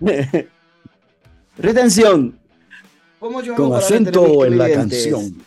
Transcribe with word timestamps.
Retención. 1.58 2.38
¿Cómo 3.18 3.40
yo 3.42 3.54
hago 3.54 3.62
Con 3.62 3.72
para 3.72 3.84
acento 3.84 4.44
en 4.44 4.58
la 4.58 4.66
clientes? 4.66 5.04
canción. 5.12 5.46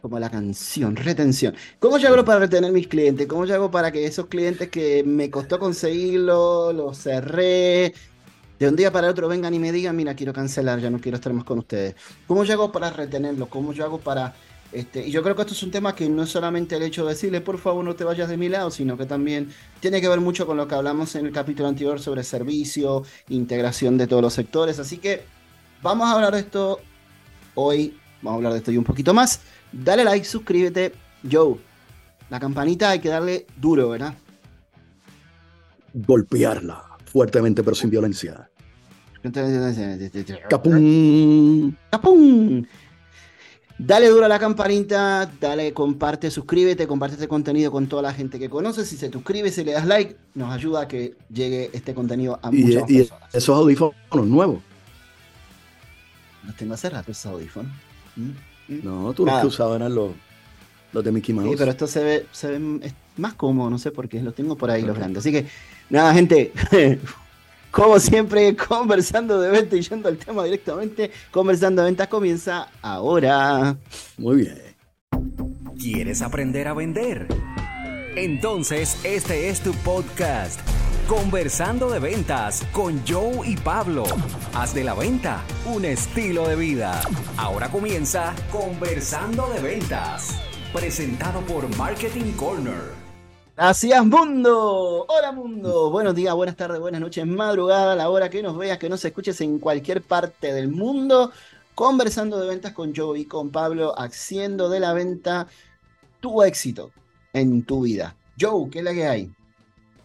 Como 0.00 0.18
la 0.18 0.30
canción, 0.30 0.96
retención. 0.96 1.54
¿Cómo 1.78 1.98
yo 1.98 2.08
hago 2.08 2.24
para 2.24 2.40
retener 2.40 2.72
mis 2.72 2.88
clientes? 2.88 3.26
¿Cómo 3.26 3.44
yo 3.44 3.54
hago 3.54 3.70
para 3.70 3.92
que 3.92 4.06
esos 4.06 4.26
clientes 4.26 4.70
que 4.70 5.04
me 5.04 5.30
costó 5.30 5.58
conseguirlo, 5.58 6.72
los 6.72 6.96
cerré, 6.96 7.92
de 8.58 8.68
un 8.68 8.76
día 8.76 8.90
para 8.90 9.08
el 9.08 9.12
otro 9.12 9.28
vengan 9.28 9.52
y 9.52 9.58
me 9.58 9.72
digan, 9.72 9.96
mira, 9.96 10.14
quiero 10.14 10.32
cancelar, 10.32 10.80
ya 10.80 10.88
no 10.88 11.00
quiero 11.00 11.16
estar 11.16 11.32
más 11.34 11.44
con 11.44 11.58
ustedes? 11.58 11.96
¿Cómo 12.26 12.44
yo 12.44 12.54
hago 12.54 12.72
para 12.72 12.90
retenerlos? 12.90 13.48
¿Cómo 13.48 13.72
yo 13.74 13.84
hago 13.84 13.98
para... 13.98 14.34
Este, 14.72 15.06
y 15.06 15.10
yo 15.10 15.22
creo 15.22 15.34
que 15.34 15.42
esto 15.42 15.54
es 15.54 15.62
un 15.64 15.72
tema 15.72 15.94
que 15.96 16.08
no 16.08 16.22
es 16.22 16.30
solamente 16.30 16.76
el 16.76 16.82
hecho 16.82 17.04
de 17.04 17.10
decirle, 17.14 17.40
por 17.40 17.58
favor, 17.58 17.84
no 17.84 17.96
te 17.96 18.04
vayas 18.04 18.28
de 18.28 18.36
mi 18.36 18.48
lado, 18.48 18.70
sino 18.70 18.96
que 18.96 19.04
también 19.04 19.48
tiene 19.80 20.00
que 20.00 20.08
ver 20.08 20.20
mucho 20.20 20.46
con 20.46 20.56
lo 20.56 20.68
que 20.68 20.76
hablamos 20.76 21.14
en 21.16 21.26
el 21.26 21.32
capítulo 21.32 21.68
anterior 21.68 21.98
sobre 21.98 22.22
servicio, 22.22 23.04
integración 23.28 23.98
de 23.98 24.06
todos 24.06 24.22
los 24.22 24.32
sectores. 24.32 24.78
Así 24.78 24.98
que 24.98 25.22
vamos 25.82 26.08
a 26.08 26.12
hablar 26.12 26.34
de 26.34 26.40
esto 26.40 26.80
hoy, 27.54 27.98
vamos 28.22 28.34
a 28.34 28.36
hablar 28.36 28.52
de 28.52 28.58
esto 28.58 28.70
y 28.70 28.76
un 28.76 28.84
poquito 28.84 29.12
más. 29.12 29.40
Dale 29.72 30.04
like, 30.04 30.24
suscríbete. 30.24 30.92
Joe, 31.30 31.56
la 32.28 32.38
campanita 32.38 32.90
hay 32.90 33.00
que 33.00 33.08
darle 33.08 33.46
duro, 33.56 33.90
¿verdad? 33.90 34.14
Golpearla 35.92 36.84
fuertemente 37.06 37.64
pero 37.64 37.74
sin 37.74 37.90
violencia. 37.90 38.48
¡Capum! 40.48 41.74
¡Capum! 41.90 42.64
Dale 43.82 44.08
duro 44.08 44.26
a 44.26 44.28
la 44.28 44.38
campanita, 44.38 45.30
dale, 45.40 45.72
comparte, 45.72 46.30
suscríbete, 46.30 46.86
comparte 46.86 47.14
este 47.14 47.28
contenido 47.28 47.72
con 47.72 47.86
toda 47.86 48.02
la 48.02 48.12
gente 48.12 48.38
que 48.38 48.50
conoces. 48.50 48.86
Si 48.86 48.98
se 48.98 49.10
suscribe, 49.10 49.50
si 49.50 49.64
le 49.64 49.72
das 49.72 49.86
like, 49.86 50.16
nos 50.34 50.52
ayuda 50.52 50.82
a 50.82 50.88
que 50.88 51.14
llegue 51.32 51.70
este 51.72 51.94
contenido 51.94 52.38
a 52.42 52.50
Y, 52.52 52.62
muchas 52.62 52.82
más 52.82 52.90
y 52.90 52.98
personas. 52.98 53.34
esos 53.34 53.56
audífonos 53.56 53.94
nuevos. 54.26 54.62
Los 56.44 56.56
tengo 56.56 56.74
hace 56.74 56.90
rato 56.90 57.10
esos 57.12 57.24
audífonos. 57.32 57.72
Mm, 58.16 58.28
mm. 58.68 58.80
No, 58.84 59.12
tú 59.14 59.24
los 59.24 59.32
Nada. 59.32 59.40
que 59.40 59.46
usaban 59.46 59.76
eran 59.76 59.94
los, 59.94 60.10
los 60.92 61.02
de 61.02 61.12
Mickey 61.12 61.34
Mouse. 61.34 61.48
Sí, 61.50 61.56
pero 61.56 61.70
esto 61.70 61.86
se 61.86 62.04
ve, 62.04 62.26
se 62.32 62.48
ve 62.58 62.80
es 62.82 62.92
más 63.16 63.32
cómodo, 63.32 63.70
no 63.70 63.78
sé 63.78 63.92
por 63.92 64.10
qué, 64.10 64.20
los 64.22 64.34
tengo 64.34 64.56
por 64.56 64.70
ahí 64.70 64.82
los 64.82 64.94
grandes. 64.96 65.20
Así 65.20 65.32
que, 65.32 65.46
nada, 65.88 66.12
gente, 66.12 66.52
como 67.70 67.98
siempre, 67.98 68.56
conversando 68.68 69.40
de 69.40 69.50
venta 69.50 69.76
y 69.76 69.82
yendo 69.82 70.08
al 70.08 70.16
tema 70.16 70.44
directamente, 70.44 71.10
conversando 71.30 71.82
de 71.82 71.86
ventas 71.86 72.08
comienza 72.08 72.68
ahora. 72.82 73.76
Muy 74.18 74.36
bien. 74.36 74.70
¿Quieres 75.78 76.20
aprender 76.22 76.68
a 76.68 76.74
vender? 76.74 77.26
Entonces 78.16 78.98
este 79.04 79.48
es 79.48 79.60
tu 79.60 79.72
podcast. 79.72 80.60
Conversando 81.08 81.90
de 81.90 81.98
ventas 81.98 82.64
con 82.72 83.02
Joe 83.06 83.40
y 83.44 83.56
Pablo. 83.56 84.04
Haz 84.54 84.74
de 84.74 84.84
la 84.84 84.94
venta 84.94 85.42
un 85.64 85.84
estilo 85.84 86.46
de 86.46 86.56
vida. 86.56 87.00
Ahora 87.36 87.68
comienza 87.70 88.34
Conversando 88.52 89.48
de 89.50 89.60
ventas. 89.60 90.38
Presentado 90.72 91.40
por 91.40 91.74
Marketing 91.76 92.32
Corner. 92.32 92.99
Gracias, 93.62 94.06
mundo. 94.06 95.04
Hola, 95.06 95.32
mundo. 95.32 95.90
Buenos 95.90 96.14
días, 96.14 96.34
buenas 96.34 96.56
tardes, 96.56 96.80
buenas 96.80 96.98
noches, 96.98 97.26
madrugada, 97.26 97.94
la 97.94 98.08
hora 98.08 98.30
que 98.30 98.42
nos 98.42 98.56
veas, 98.56 98.78
que 98.78 98.88
nos 98.88 99.04
escuches 99.04 99.38
en 99.42 99.58
cualquier 99.58 100.00
parte 100.00 100.54
del 100.54 100.68
mundo. 100.68 101.30
Conversando 101.74 102.40
de 102.40 102.48
ventas 102.48 102.72
con 102.72 102.96
Joe 102.96 103.20
y 103.20 103.26
con 103.26 103.50
Pablo, 103.50 103.92
haciendo 103.98 104.70
de 104.70 104.80
la 104.80 104.94
venta 104.94 105.46
tu 106.20 106.42
éxito 106.42 106.90
en 107.34 107.62
tu 107.62 107.82
vida. 107.82 108.16
Joe, 108.40 108.70
¿qué 108.70 108.78
es 108.78 108.84
la 108.86 108.94
que 108.94 109.06
hay? 109.06 109.30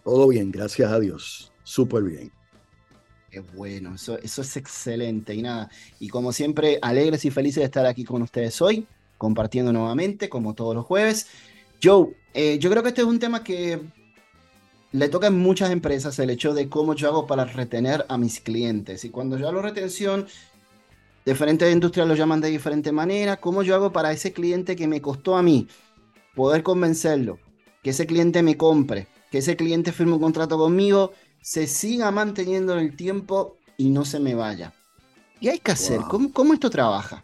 Todo 0.04 0.28
bien, 0.28 0.52
gracias 0.52 0.92
a 0.92 1.00
Dios. 1.00 1.54
Súper 1.64 2.04
bien. 2.04 2.34
Qué 3.32 3.40
bueno, 3.40 3.96
eso, 3.96 4.20
eso 4.20 4.42
es 4.42 4.58
excelente. 4.58 5.34
Y 5.34 5.42
nada, 5.42 5.70
y 6.02 6.10
como 6.10 6.34
siempre, 6.34 6.78
alegres 6.82 7.24
y 7.24 7.32
felices 7.32 7.62
de 7.62 7.66
estar 7.68 7.86
aquí 7.86 8.04
con 8.04 8.22
ustedes 8.22 8.62
hoy, 8.62 8.86
compartiendo 9.18 9.72
nuevamente, 9.72 10.28
como 10.28 10.56
todos 10.56 10.76
los 10.76 10.86
jueves. 10.86 11.28
Joe, 11.86 12.16
eh, 12.34 12.58
yo 12.58 12.72
creo 12.72 12.82
que 12.82 12.90
este 12.90 13.02
es 13.02 13.08
un 13.08 13.20
tema 13.20 13.44
que 13.44 13.80
le 14.92 15.10
toca 15.10 15.28
en 15.28 15.38
muchas 15.38 15.70
empresas, 15.70 16.18
el 16.18 16.32
hecho 16.32 16.56
de 16.56 16.68
cómo 16.68 16.96
yo 16.96 17.08
hago 17.08 17.28
para 17.28 17.46
retener 17.46 18.06
a 18.10 18.18
mis 18.18 18.40
clientes. 18.40 19.06
Y 19.06 19.12
cuando 19.12 19.38
yo 19.38 19.48
hablo 19.48 19.62
de 19.62 19.68
retención, 19.68 20.26
diferentes 21.24 21.72
industrias 21.72 22.08
lo 22.08 22.16
llaman 22.16 22.42
de 22.42 22.50
diferente 22.50 22.92
manera. 22.92 23.38
¿Cómo 23.38 23.62
yo 23.62 23.76
hago 23.76 23.92
para 23.92 24.12
ese 24.12 24.34
cliente 24.34 24.76
que 24.76 24.88
me 24.88 25.00
costó 25.00 25.38
a 25.38 25.44
mí 25.44 25.68
poder 26.34 26.64
convencerlo, 26.64 27.38
que 27.84 27.92
ese 27.92 28.08
cliente 28.08 28.42
me 28.42 28.58
compre, 28.58 29.08
que 29.30 29.38
ese 29.38 29.56
cliente 29.56 29.92
firme 29.92 30.14
un 30.14 30.22
contrato 30.22 30.58
conmigo, 30.58 31.14
se 31.40 31.68
siga 31.68 32.10
manteniendo 32.10 32.74
en 32.74 32.80
el 32.80 32.96
tiempo 32.96 33.58
y 33.78 33.90
no 33.90 34.06
se 34.06 34.20
me 34.20 34.34
vaya? 34.34 34.74
¿Qué 35.40 35.52
hay 35.52 35.60
que 35.60 35.74
hacer? 35.74 36.00
Wow. 36.00 36.08
¿Cómo, 36.08 36.34
cómo 36.34 36.54
esto 36.56 36.72
trabaja? 36.72 37.24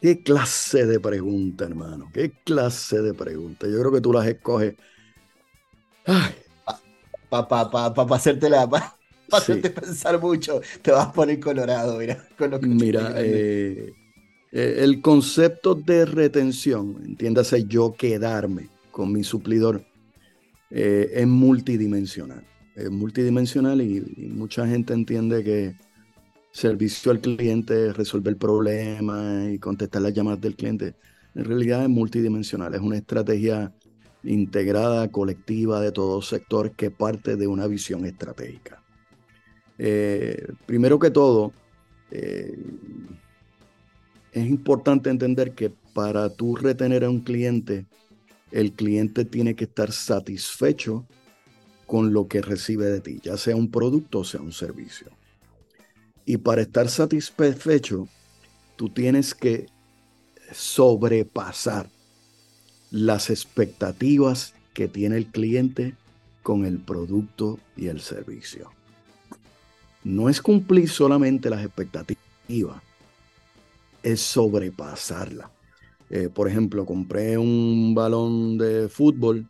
¿Qué 0.00 0.22
clase 0.22 0.86
de 0.86 1.00
pregunta, 1.00 1.64
hermano? 1.64 2.10
¿Qué 2.12 2.38
clase 2.44 3.02
de 3.02 3.14
pregunta? 3.14 3.66
Yo 3.68 3.78
creo 3.80 3.92
que 3.92 4.00
tú 4.00 4.12
las 4.12 4.26
escoges. 4.26 4.76
Ay, 6.06 6.34
Para 7.28 7.46
pa, 7.48 7.70
pa, 7.70 7.94
pa, 7.94 8.06
pa 8.06 8.16
hacértela, 8.16 8.66
para 8.68 8.96
Sí. 9.28 9.42
hacerte 9.42 9.70
pensar 9.70 10.18
mucho, 10.20 10.60
te 10.82 10.92
vas 10.92 11.08
a 11.08 11.12
poner 11.12 11.38
colorado, 11.40 11.98
mira. 11.98 12.26
Con 12.36 12.50
lo 12.50 12.60
que 12.60 12.68
mira, 12.68 13.14
eh, 13.16 13.96
eh, 14.52 14.76
el 14.80 15.02
concepto 15.02 15.74
de 15.74 16.06
retención, 16.06 17.02
entiéndase 17.04 17.66
yo 17.66 17.96
quedarme 17.96 18.72
con 18.90 19.12
mi 19.12 19.24
suplidor, 19.24 19.86
eh, 20.70 21.10
es 21.14 21.26
multidimensional. 21.26 22.48
Es 22.74 22.90
multidimensional 22.90 23.80
y, 23.82 23.98
y 24.16 24.30
mucha 24.30 24.66
gente 24.66 24.94
entiende 24.94 25.44
que 25.44 25.76
servicio 26.50 27.12
al 27.12 27.20
cliente 27.20 27.88
es 27.88 27.96
resolver 27.96 28.36
problemas 28.36 29.50
y 29.50 29.58
contestar 29.58 30.02
las 30.02 30.14
llamadas 30.14 30.40
del 30.40 30.56
cliente. 30.56 30.94
En 31.34 31.44
realidad 31.44 31.82
es 31.82 31.88
multidimensional, 31.88 32.74
es 32.74 32.80
una 32.80 32.96
estrategia 32.96 33.72
integrada, 34.24 35.08
colectiva 35.08 35.80
de 35.80 35.92
todo 35.92 36.20
sector 36.22 36.72
que 36.72 36.90
parte 36.90 37.36
de 37.36 37.46
una 37.46 37.66
visión 37.66 38.04
estratégica. 38.04 38.82
Eh, 39.78 40.48
primero 40.66 40.98
que 40.98 41.10
todo, 41.10 41.52
eh, 42.10 42.58
es 44.32 44.46
importante 44.46 45.10
entender 45.10 45.52
que 45.52 45.72
para 45.92 46.28
tú 46.30 46.56
retener 46.56 47.04
a 47.04 47.10
un 47.10 47.20
cliente, 47.20 47.86
el 48.50 48.72
cliente 48.72 49.24
tiene 49.24 49.54
que 49.54 49.64
estar 49.64 49.92
satisfecho 49.92 51.06
con 51.86 52.12
lo 52.12 52.28
que 52.28 52.42
recibe 52.42 52.86
de 52.86 53.00
ti, 53.00 53.20
ya 53.22 53.36
sea 53.36 53.56
un 53.56 53.70
producto 53.70 54.20
o 54.20 54.24
sea 54.24 54.40
un 54.40 54.52
servicio. 54.52 55.17
Y 56.28 56.36
para 56.36 56.60
estar 56.60 56.90
satisfecho, 56.90 58.06
tú 58.76 58.90
tienes 58.90 59.34
que 59.34 59.64
sobrepasar 60.52 61.88
las 62.90 63.30
expectativas 63.30 64.52
que 64.74 64.88
tiene 64.88 65.16
el 65.16 65.28
cliente 65.28 65.94
con 66.42 66.66
el 66.66 66.80
producto 66.80 67.58
y 67.78 67.86
el 67.86 68.02
servicio. 68.02 68.70
No 70.04 70.28
es 70.28 70.42
cumplir 70.42 70.90
solamente 70.90 71.48
las 71.48 71.64
expectativas, 71.64 72.82
es 74.02 74.20
sobrepasarlas. 74.20 75.48
Eh, 76.10 76.28
por 76.28 76.46
ejemplo, 76.46 76.84
compré 76.84 77.38
un 77.38 77.94
balón 77.94 78.58
de 78.58 78.90
fútbol 78.90 79.48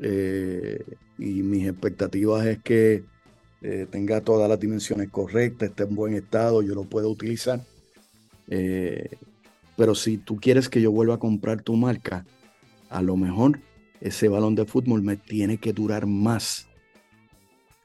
eh, 0.00 0.84
y 1.16 1.42
mis 1.42 1.66
expectativas 1.66 2.44
es 2.44 2.58
que 2.62 3.04
eh, 3.66 3.86
tenga 3.90 4.20
todas 4.20 4.46
las 4.46 4.60
dimensiones 4.60 5.08
correctas, 5.08 5.70
esté 5.70 5.84
en 5.84 5.94
buen 5.94 6.12
estado, 6.12 6.60
yo 6.60 6.74
lo 6.74 6.84
puedo 6.84 7.08
utilizar. 7.08 7.62
Eh, 8.48 9.16
pero 9.74 9.94
si 9.94 10.18
tú 10.18 10.36
quieres 10.36 10.68
que 10.68 10.82
yo 10.82 10.92
vuelva 10.92 11.14
a 11.14 11.18
comprar 11.18 11.62
tu 11.62 11.74
marca, 11.74 12.26
a 12.90 13.00
lo 13.00 13.16
mejor 13.16 13.60
ese 14.02 14.28
balón 14.28 14.54
de 14.54 14.66
fútbol 14.66 15.00
me 15.00 15.16
tiene 15.16 15.56
que 15.56 15.72
durar 15.72 16.04
más 16.04 16.68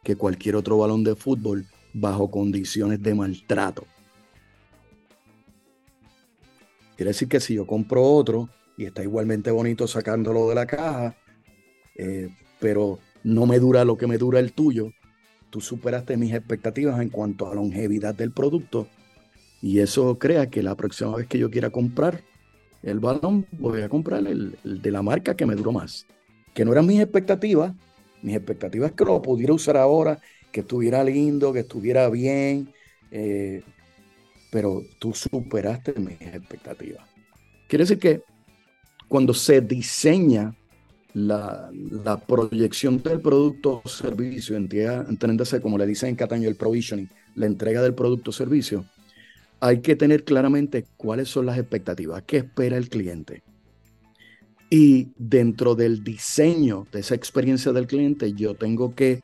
que 0.04 0.18
cualquier 0.18 0.58
otro 0.58 0.78
balón 0.78 1.06
de 1.06 1.16
fútbol 1.16 1.66
bajo 1.94 2.30
condiciones 2.30 3.02
de 3.02 3.16
maltrato. 3.16 3.86
Quiere 6.98 7.12
decir 7.12 7.30
que 7.30 7.40
si 7.40 7.54
yo 7.54 7.66
compro 7.66 8.04
otro 8.04 8.50
y 8.76 8.84
está 8.84 9.02
igualmente 9.02 9.50
bonito 9.50 9.88
sacándolo 9.88 10.50
de 10.50 10.56
la 10.56 10.66
caja, 10.66 11.16
eh, 11.96 12.28
pero 12.60 13.00
no 13.24 13.46
me 13.46 13.60
dura 13.60 13.86
lo 13.86 13.98
que 13.98 14.08
me 14.08 14.18
dura 14.18 14.42
el 14.42 14.52
tuyo, 14.52 14.92
tú 15.50 15.62
superaste 15.62 16.18
mis 16.18 16.34
expectativas 16.34 17.00
en 17.02 17.10
cuanto 17.10 17.50
a 17.50 17.56
longevidad 17.56 18.16
del 18.16 18.32
producto 18.32 18.88
y 19.62 19.80
eso 19.80 20.18
crea 20.18 20.50
que 20.50 20.64
la 20.64 20.76
próxima 20.76 21.16
vez 21.16 21.28
que 21.28 21.38
yo 21.38 21.50
quiera 21.50 21.70
comprar 21.70 22.22
el 22.82 23.00
balón, 23.00 23.46
voy 23.52 23.82
a 23.82 23.90
comprar 23.90 24.26
el, 24.26 24.58
el 24.64 24.82
de 24.82 24.92
la 24.92 25.02
marca 25.02 25.36
que 25.36 25.46
me 25.46 25.56
duró 25.56 25.74
más. 25.74 26.08
Que 26.54 26.64
no 26.64 26.72
eran 26.72 26.86
mis 26.86 27.02
expectativas, 27.02 27.74
mis 28.22 28.36
expectativas 28.36 28.94
que 28.94 29.04
lo 29.04 29.22
pudiera 29.22 29.54
usar 29.54 29.76
ahora, 29.76 30.20
que 30.52 30.62
estuviera 30.62 31.04
lindo, 31.04 31.52
que 31.54 31.60
estuviera 31.60 32.10
bien, 32.10 32.74
eh, 33.12 33.64
pero 34.52 34.84
tú 34.98 35.14
superaste 35.14 35.94
mis 36.00 36.20
expectativas. 36.22 37.08
Quiere 37.68 37.84
decir 37.84 38.00
que 38.00 38.24
cuando 39.08 39.34
se 39.34 39.62
diseña 39.62 40.56
la, 41.14 41.70
proyección 42.28 43.02
del 43.02 43.20
producto 43.20 43.82
o 43.84 43.90
servicio, 43.90 44.56
entiéndase 44.56 45.62
como 45.62 45.78
le 45.78 45.88
dicen 45.88 46.10
en 46.10 46.16
Cataño 46.16 46.48
el 46.48 46.56
provisioning, 46.56 47.10
la 47.36 47.46
entrega 47.46 47.82
del 47.82 47.94
producto 47.94 48.30
o 48.30 48.34
servicio, 48.34 48.86
hay 49.60 49.82
que 49.82 49.96
tener 49.96 50.24
claramente 50.24 50.86
cuáles 50.98 51.30
son 51.30 51.46
las 51.46 51.58
expectativas, 51.58 52.24
qué 52.26 52.38
espera 52.38 52.78
el 52.78 52.90
cliente. 52.90 53.44
Y 54.70 55.10
dentro 55.18 55.74
del 55.76 56.04
diseño 56.04 56.88
de 56.92 57.00
esa 57.00 57.16
experiencia 57.16 57.72
del 57.72 57.88
cliente, 57.88 58.34
yo 58.34 58.54
tengo 58.54 58.94
que 58.94 59.22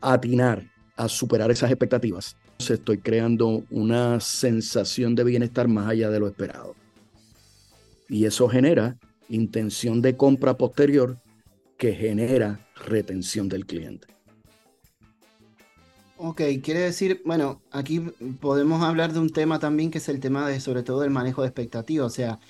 atinar 0.00 0.64
a 0.96 1.08
superar 1.08 1.50
esas 1.50 1.70
expectativas. 1.70 2.36
Estoy 2.58 2.98
creando 2.98 3.64
una 3.70 4.20
sensación 4.20 5.14
de 5.14 5.24
bienestar 5.24 5.68
más 5.68 5.88
allá 5.88 6.10
de 6.10 6.20
lo 6.20 6.28
esperado. 6.28 6.74
Y 8.08 8.26
eso 8.26 8.48
genera 8.48 8.96
intención 9.28 10.02
de 10.02 10.16
compra 10.16 10.56
posterior 10.56 11.18
que 11.76 11.94
genera 11.94 12.66
retención 12.86 13.48
del 13.48 13.66
cliente. 13.66 14.06
Ok, 16.20 16.42
quiere 16.62 16.80
decir, 16.80 17.22
bueno, 17.24 17.62
aquí 17.70 18.00
podemos 18.40 18.82
hablar 18.82 19.12
de 19.12 19.20
un 19.20 19.30
tema 19.30 19.60
también 19.60 19.92
que 19.92 19.98
es 19.98 20.08
el 20.08 20.18
tema 20.18 20.48
de, 20.48 20.58
sobre 20.58 20.82
todo, 20.82 21.04
el 21.04 21.10
manejo 21.10 21.42
de 21.42 21.48
expectativas. 21.48 22.06
O 22.06 22.14
sea, 22.14 22.40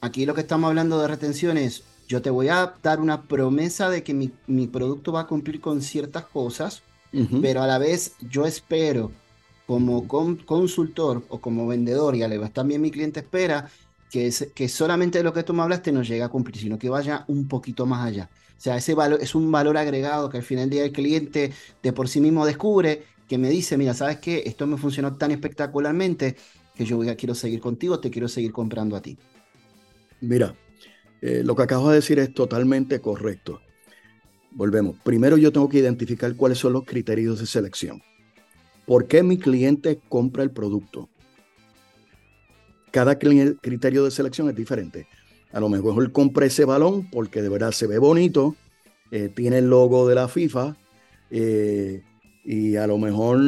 aquí 0.00 0.26
lo 0.26 0.34
que 0.34 0.40
estamos 0.40 0.68
hablando 0.68 1.00
de 1.00 1.06
retención 1.06 1.56
es, 1.56 1.84
yo 2.08 2.20
te 2.20 2.30
voy 2.30 2.48
a 2.48 2.74
dar 2.82 3.00
una 3.00 3.22
promesa 3.22 3.90
de 3.90 4.02
que 4.02 4.12
mi, 4.12 4.66
producto 4.66 5.12
va 5.12 5.22
a 5.22 5.26
cumplir 5.28 5.60
con 5.60 5.82
ciertas 5.82 6.24
cosas, 6.26 6.82
pero 7.40 7.62
a 7.62 7.66
la 7.66 7.78
vez 7.78 8.14
yo 8.28 8.44
espero 8.44 9.10
como 9.66 10.06
consultor 10.06 11.24
o 11.28 11.40
como 11.40 11.66
vendedor, 11.66 12.14
y 12.14 12.22
a 12.22 12.28
la 12.28 12.36
vez 12.38 12.52
también 12.52 12.82
mi 12.82 12.90
cliente 12.90 13.20
espera 13.20 13.70
que, 14.10 14.32
que 14.54 14.68
solamente 14.68 15.22
lo 15.22 15.32
que 15.32 15.42
tú 15.42 15.52
me 15.52 15.62
hablaste 15.62 15.92
no 15.92 16.02
llegue 16.02 16.22
a 16.22 16.28
cumplir, 16.28 16.56
sino 16.56 16.78
que 16.78 16.88
vaya 16.88 17.24
un 17.28 17.48
poquito 17.48 17.86
más 17.86 18.06
allá. 18.06 18.30
O 18.56 18.60
sea, 18.60 18.76
ese 18.76 18.94
valor 18.94 19.18
es 19.20 19.34
un 19.34 19.52
valor 19.52 19.76
agregado 19.76 20.30
que 20.30 20.38
al 20.38 20.42
final 20.42 20.64
del 20.64 20.70
día 20.70 20.84
el 20.84 20.92
cliente 20.92 21.52
de 21.82 21.92
por 21.92 22.08
sí 22.08 22.20
mismo 22.20 22.46
descubre, 22.46 23.04
que 23.28 23.38
me 23.38 23.50
dice, 23.50 23.76
mira, 23.76 23.92
¿sabes 23.92 24.18
qué? 24.18 24.42
Esto 24.46 24.66
me 24.66 24.76
funcionó 24.76 25.14
tan 25.16 25.30
espectacularmente 25.30 26.36
que 26.74 26.84
yo 26.84 26.96
voy 26.96 27.08
a, 27.08 27.16
quiero 27.16 27.34
seguir 27.34 27.60
contigo, 27.60 27.98
te 28.00 28.10
quiero 28.10 28.28
seguir 28.28 28.52
comprando 28.52 28.96
a 28.96 29.02
ti. 29.02 29.18
Mira, 30.20 30.54
eh, 31.20 31.42
lo 31.44 31.56
que 31.56 31.62
acabo 31.62 31.90
de 31.90 31.96
decir 31.96 32.18
es 32.18 32.32
totalmente 32.32 33.00
correcto. 33.00 33.60
Volvemos. 34.52 34.96
Primero 35.02 35.36
yo 35.36 35.52
tengo 35.52 35.68
que 35.68 35.78
identificar 35.78 36.34
cuáles 36.36 36.58
son 36.58 36.72
los 36.72 36.84
criterios 36.84 37.40
de 37.40 37.46
selección. 37.46 38.02
¿Por 38.86 39.06
qué 39.06 39.22
mi 39.22 39.36
cliente 39.36 40.00
compra 40.08 40.42
el 40.42 40.50
producto? 40.50 41.10
Cada 42.96 43.18
criterio 43.18 44.04
de 44.04 44.10
selección 44.10 44.48
es 44.48 44.56
diferente. 44.56 45.06
A 45.52 45.60
lo 45.60 45.68
mejor 45.68 46.02
él 46.02 46.12
compra 46.12 46.46
ese 46.46 46.64
balón 46.64 47.10
porque 47.10 47.42
de 47.42 47.50
verdad 47.50 47.72
se 47.72 47.86
ve 47.86 47.98
bonito, 47.98 48.56
eh, 49.10 49.28
tiene 49.28 49.58
el 49.58 49.68
logo 49.68 50.08
de 50.08 50.14
la 50.14 50.28
FIFA 50.28 50.74
eh, 51.30 52.02
y 52.42 52.76
a 52.76 52.86
lo 52.86 52.96
mejor, 52.96 53.38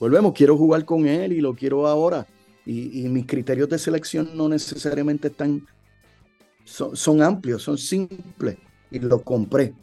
volvemos, 0.00 0.32
quiero 0.32 0.56
jugar 0.56 0.84
con 0.84 1.06
él 1.06 1.32
y 1.32 1.40
lo 1.40 1.54
quiero 1.54 1.86
ahora. 1.86 2.26
Y, 2.66 3.08
mis 3.08 3.24
criterios 3.24 3.68
de 3.68 3.78
selección 3.78 4.30
no 4.34 4.48
necesariamente 4.48 5.28
están, 5.28 5.64
son, 6.64 6.96
son 6.96 7.22
amplios, 7.22 7.62
son 7.62 7.78
simples 7.78 8.56
y 8.90 8.98
lo 8.98 9.22
compré. 9.22 9.74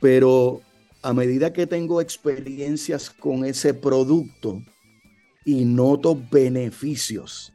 Pero 0.00 0.62
a 1.02 1.12
medida 1.12 1.52
que 1.52 1.66
tengo 1.66 2.00
experiencias 2.00 3.10
con 3.10 3.44
ese 3.44 3.74
producto 3.74 4.62
y 5.44 5.66
noto 5.66 6.18
beneficios, 6.30 7.52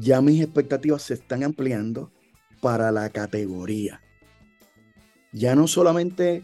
ya 0.00 0.20
mis 0.20 0.42
expectativas 0.42 1.02
se 1.02 1.14
están 1.14 1.42
ampliando 1.42 2.10
para 2.60 2.92
la 2.92 3.08
categoría. 3.10 4.00
Ya 5.32 5.54
no 5.54 5.66
solamente 5.66 6.42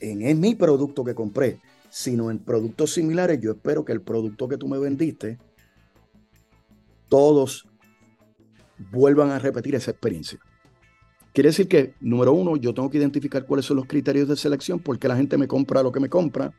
en, 0.00 0.40
mi 0.40 0.54
producto 0.54 1.04
que 1.04 1.14
compré, 1.14 1.60
sino 1.90 2.30
en 2.30 2.38
productos 2.38 2.94
similares, 2.94 3.40
yo 3.40 3.52
espero 3.52 3.84
que 3.84 3.92
el 3.92 4.00
producto 4.00 4.48
que 4.48 4.56
tú 4.56 4.68
me 4.68 4.78
vendiste, 4.78 5.38
todos 7.08 7.68
vuelvan 8.90 9.30
a 9.30 9.38
repetir 9.38 9.74
esa 9.74 9.90
experiencia. 9.90 10.38
Quiere 11.32 11.50
decir 11.50 11.68
que, 11.68 11.94
número 12.00 12.32
uno, 12.32 12.56
yo 12.56 12.74
tengo 12.74 12.90
que 12.90 12.98
identificar 12.98 13.46
cuáles 13.46 13.66
son 13.66 13.76
los 13.76 13.86
criterios 13.86 14.28
de 14.28 14.36
selección, 14.36 14.80
porque 14.80 15.08
la 15.08 15.16
gente 15.16 15.38
me 15.38 15.46
compra 15.48 15.82
lo 15.82 15.92
que 15.92 16.00
me 16.00 16.08
compra. 16.08 16.52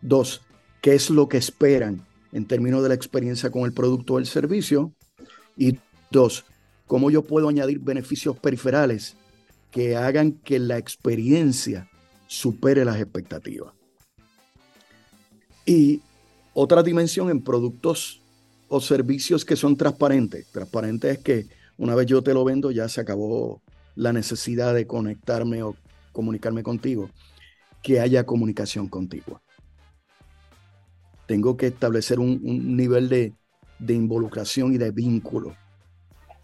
Dos, 0.00 0.42
qué 0.80 0.94
es 0.94 1.10
lo 1.10 1.28
que 1.28 1.36
esperan 1.36 2.06
en 2.32 2.46
términos 2.46 2.82
de 2.82 2.90
la 2.90 2.94
experiencia 2.94 3.50
con 3.50 3.64
el 3.64 3.72
producto 3.72 4.14
o 4.14 4.18
el 4.18 4.26
servicio. 4.26 4.94
Y 5.56 5.78
dos, 6.10 6.44
cómo 6.86 7.10
yo 7.10 7.22
puedo 7.22 7.48
añadir 7.48 7.78
beneficios 7.78 8.38
periferales 8.38 9.16
que 9.70 9.96
hagan 9.96 10.32
que 10.32 10.58
la 10.58 10.78
experiencia 10.78 11.88
supere 12.26 12.84
las 12.84 13.00
expectativas. 13.00 13.72
Y 15.66 16.02
otra 16.52 16.82
dimensión 16.82 17.30
en 17.30 17.42
productos 17.42 18.20
o 18.68 18.80
servicios 18.80 19.44
que 19.44 19.56
son 19.56 19.76
transparentes. 19.76 20.46
Transparente 20.52 21.10
es 21.10 21.18
que 21.18 21.46
una 21.76 21.94
vez 21.94 22.06
yo 22.06 22.22
te 22.22 22.34
lo 22.34 22.44
vendo 22.44 22.70
ya 22.70 22.88
se 22.88 23.00
acabó 23.00 23.62
la 23.94 24.12
necesidad 24.12 24.74
de 24.74 24.86
conectarme 24.86 25.62
o 25.62 25.76
comunicarme 26.12 26.62
contigo, 26.62 27.10
que 27.82 28.00
haya 28.00 28.24
comunicación 28.24 28.88
contigo. 28.88 29.40
Tengo 31.26 31.56
que 31.56 31.68
establecer 31.68 32.20
un, 32.20 32.76
nivel 32.76 33.08
de, 33.08 33.34
de 33.78 33.94
involucración 33.94 34.72
y 34.72 34.78
de 34.78 34.90
vínculo. 34.90 35.54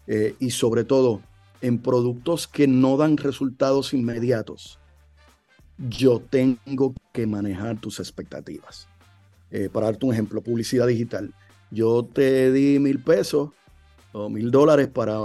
Eh, 0.07 0.35
y 0.39 0.49
sobre 0.51 0.83
todo 0.83 1.21
en 1.61 1.79
productos 1.79 2.47
que 2.47 2.67
no 2.67 2.97
dan 2.97 3.17
resultados 3.17 3.93
inmediatos, 3.93 4.79
yo 5.89 6.19
tengo 6.19 6.93
que 7.11 7.25
manejar 7.27 7.79
tus 7.79 7.99
expectativas. 7.99 8.87
Eh, 9.51 9.69
para 9.71 9.87
darte 9.87 10.05
un 10.05 10.13
ejemplo, 10.13 10.41
publicidad 10.41 10.87
digital. 10.87 11.33
Yo 11.71 12.03
te 12.03 12.51
di 12.51 12.79
mil 12.79 13.03
pesos 13.03 13.49
o 14.13 14.29
mil 14.29 14.51
dólares 14.51 14.87
para 14.87 15.17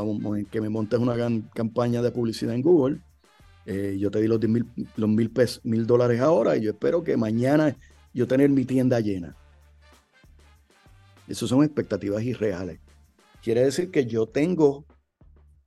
que 0.51 0.61
me 0.61 0.69
montes 0.69 0.99
una 0.99 1.15
gran 1.15 1.43
campaña 1.55 2.03
de 2.03 2.11
publicidad 2.11 2.55
en 2.55 2.63
Google. 2.63 3.01
Eh, 3.67 3.97
yo 3.99 4.11
te 4.11 4.21
di 4.21 4.29
los, 4.29 4.41
mil, 5.09 5.31
pesos, 5.31 5.61
mil 5.65 5.87
dólares 5.87 6.21
ahora 6.21 6.57
y 6.57 6.63
yo 6.63 6.71
espero 6.71 7.03
que 7.03 7.17
mañana 7.17 7.77
yo 8.15 8.27
tener 8.27 8.51
mi 8.51 8.65
tienda 8.65 9.01
llena. 9.01 9.37
Esas 11.29 11.49
son 11.49 11.65
expectativas 11.65 12.23
irreales. 12.23 12.81
Quiere 13.43 13.65
decir 13.65 13.91
que 13.91 14.07
yo 14.07 14.27
tengo 14.27 14.87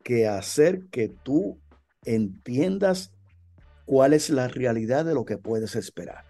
que 0.03 0.27
hacer 0.27 0.87
que 0.87 1.09
tú 1.09 1.59
entiendas 2.05 3.11
cuál 3.85 4.13
es 4.13 4.29
la 4.29 4.47
realidad 4.47 5.05
de 5.05 5.13
lo 5.13 5.25
que 5.25 5.37
puedes 5.37 5.75
esperar. 5.75 6.25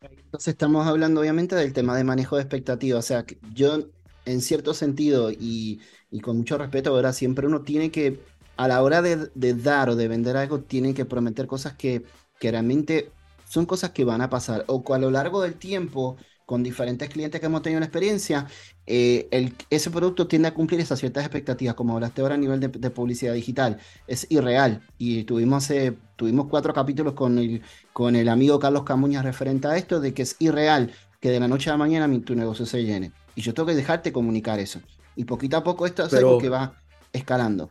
Entonces 0.00 0.48
estamos 0.48 0.86
hablando 0.86 1.20
obviamente 1.20 1.54
del 1.54 1.72
tema 1.72 1.96
de 1.96 2.04
manejo 2.04 2.36
de 2.36 2.42
expectativas. 2.42 3.04
O 3.04 3.06
sea, 3.06 3.24
yo 3.52 3.90
en 4.24 4.40
cierto 4.40 4.74
sentido 4.74 5.30
y, 5.30 5.80
con 6.22 6.36
mucho 6.36 6.58
respeto, 6.58 6.90
ahora 6.90 7.12
siempre 7.12 7.46
uno 7.46 7.62
tiene 7.62 7.90
que, 7.90 8.20
a 8.56 8.68
la 8.68 8.82
hora 8.82 9.02
de, 9.02 9.30
dar 9.54 9.90
o 9.90 9.96
de 9.96 10.08
vender 10.08 10.36
algo, 10.36 10.60
tiene 10.60 10.94
que 10.94 11.04
prometer 11.04 11.46
cosas 11.46 11.74
que 11.74 12.02
realmente 12.40 13.10
son 13.52 13.66
cosas 13.66 13.90
que 13.90 14.02
van 14.04 14.22
a 14.22 14.30
pasar 14.30 14.64
o 14.66 14.82
a 14.94 14.98
lo 14.98 15.10
largo 15.10 15.42
del 15.42 15.56
tiempo 15.56 16.16
con 16.46 16.62
diferentes 16.62 17.10
clientes 17.10 17.38
que 17.38 17.46
hemos 17.46 17.60
tenido 17.60 17.76
una 17.76 17.84
experiencia, 17.84 18.46
eh, 18.86 19.28
el, 19.30 19.54
ese 19.68 19.90
producto 19.90 20.26
tiende 20.26 20.48
a 20.48 20.54
cumplir 20.54 20.80
esas 20.80 20.98
ciertas 20.98 21.22
expectativas, 21.22 21.74
como 21.74 21.92
hablaste 21.92 22.22
ahora 22.22 22.36
a 22.36 22.38
nivel 22.38 22.60
de, 22.60 22.90
publicidad 22.90 23.34
digital, 23.34 23.78
es 24.06 24.26
irreal. 24.30 24.80
Y 24.96 25.24
tuvimos, 25.24 25.68
tuvimos 26.16 26.46
cuatro 26.48 26.72
capítulos 26.72 27.12
con 27.12 27.38
el, 27.38 27.60
con 27.92 28.16
el 28.16 28.30
amigo 28.30 28.58
Carlos 28.58 28.84
Camuña 28.84 29.20
referente 29.20 29.68
a 29.68 29.76
esto, 29.76 30.00
de 30.00 30.14
que 30.14 30.22
es 30.22 30.36
irreal 30.38 30.90
que 31.20 31.30
de 31.30 31.38
la 31.38 31.46
noche 31.46 31.68
a 31.68 31.74
la 31.74 31.78
mañana 31.78 32.08
tu 32.24 32.34
negocio 32.34 32.64
se 32.64 32.82
llene. 32.82 33.12
Y 33.34 33.42
yo 33.42 33.52
tengo 33.52 33.66
que 33.66 33.74
dejarte 33.74 34.12
comunicar 34.12 34.60
eso. 34.60 34.80
Y 35.14 35.24
poquito 35.24 35.58
a 35.58 35.62
poco 35.62 35.84
esto 35.84 36.06
es 36.06 36.14
algo 36.14 36.38
que 36.38 36.48
va 36.48 36.74
escalando. 37.12 37.68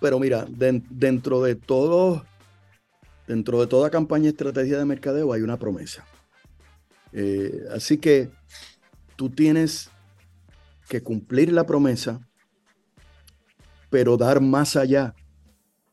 Pero 0.00 0.20
mira, 0.20 0.46
dentro 0.48 1.42
de 1.42 1.56
todo 1.56 2.24
Dentro 3.28 3.60
de 3.60 3.66
toda 3.66 3.90
campaña 3.90 4.30
estrategia 4.30 4.78
de 4.78 4.86
mercadeo 4.86 5.34
hay 5.34 5.42
una 5.42 5.58
promesa. 5.58 6.06
Eh, 7.12 7.60
así 7.70 7.98
que 7.98 8.30
tú 9.16 9.28
tienes 9.28 9.90
que 10.88 11.02
cumplir 11.02 11.52
la 11.52 11.66
promesa, 11.66 12.26
pero 13.90 14.16
dar 14.16 14.40
más 14.40 14.76
allá 14.76 15.14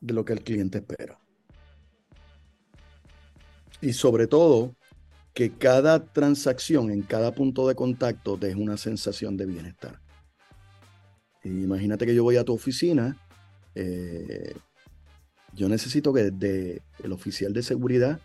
de 0.00 0.14
lo 0.14 0.24
que 0.24 0.32
el 0.32 0.42
cliente 0.42 0.78
espera. 0.78 1.18
Y 3.82 3.92
sobre 3.92 4.26
todo, 4.26 4.74
que 5.34 5.52
cada 5.52 6.06
transacción 6.06 6.90
en 6.90 7.02
cada 7.02 7.34
punto 7.34 7.68
de 7.68 7.74
contacto 7.74 8.38
deje 8.38 8.58
una 8.58 8.78
sensación 8.78 9.36
de 9.36 9.44
bienestar. 9.44 10.00
imagínate 11.44 12.06
que 12.06 12.14
yo 12.14 12.24
voy 12.24 12.38
a 12.38 12.44
tu 12.44 12.54
oficina 12.54 13.14
eh, 13.74 14.56
yo 15.56 15.68
necesito 15.68 16.12
que 16.12 16.30
desde 16.30 16.82
el 17.02 17.12
oficial 17.12 17.52
de 17.52 17.62
seguridad 17.62 18.20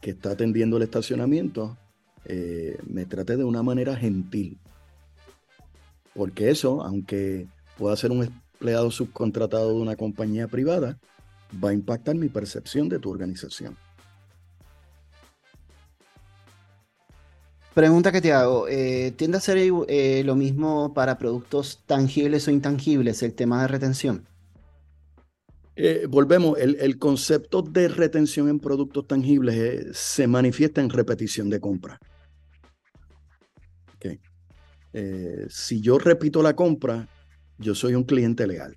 que 0.00 0.10
está 0.10 0.32
atendiendo 0.32 0.76
el 0.76 0.82
estacionamiento 0.82 1.78
eh, 2.24 2.76
me 2.86 3.06
trate 3.06 3.36
de 3.36 3.44
una 3.44 3.62
manera 3.62 3.96
gentil. 3.96 4.58
Porque 6.12 6.50
eso, 6.50 6.82
aunque 6.82 7.46
pueda 7.78 7.96
ser 7.96 8.10
un 8.10 8.24
empleado 8.24 8.90
subcontratado 8.90 9.70
de 9.70 9.80
una 9.80 9.96
compañía 9.96 10.48
privada, 10.48 10.98
va 11.62 11.70
a 11.70 11.72
impactar 11.72 12.16
mi 12.16 12.28
percepción 12.28 12.88
de 12.88 12.98
tu 12.98 13.10
organización. 13.10 13.76
Pregunta 17.74 18.12
que 18.12 18.20
te 18.20 18.32
hago, 18.32 18.68
eh, 18.68 19.12
¿tiende 19.16 19.38
a 19.38 19.40
ser 19.40 19.58
eh, 19.58 20.22
lo 20.24 20.36
mismo 20.36 20.94
para 20.94 21.18
productos 21.18 21.82
tangibles 21.86 22.46
o 22.46 22.52
intangibles 22.52 23.22
el 23.22 23.34
tema 23.34 23.62
de 23.62 23.68
retención? 23.68 24.26
Eh, 25.76 26.06
volvemos, 26.08 26.56
el, 26.58 26.98
concepto 26.98 27.62
de 27.62 27.88
retención 27.88 28.48
en 28.48 28.60
productos 28.60 29.08
tangibles 29.08 29.96
se 29.96 30.26
manifiesta 30.26 30.80
en 30.80 30.90
repetición 30.90 31.50
de 31.50 31.60
compra. 31.60 31.98
si 35.48 35.80
yo 35.80 35.98
repito 35.98 36.40
la 36.42 36.54
compra, 36.54 37.08
yo 37.58 37.74
soy 37.74 37.94
un 37.94 38.04
cliente 38.04 38.46
leal. 38.46 38.76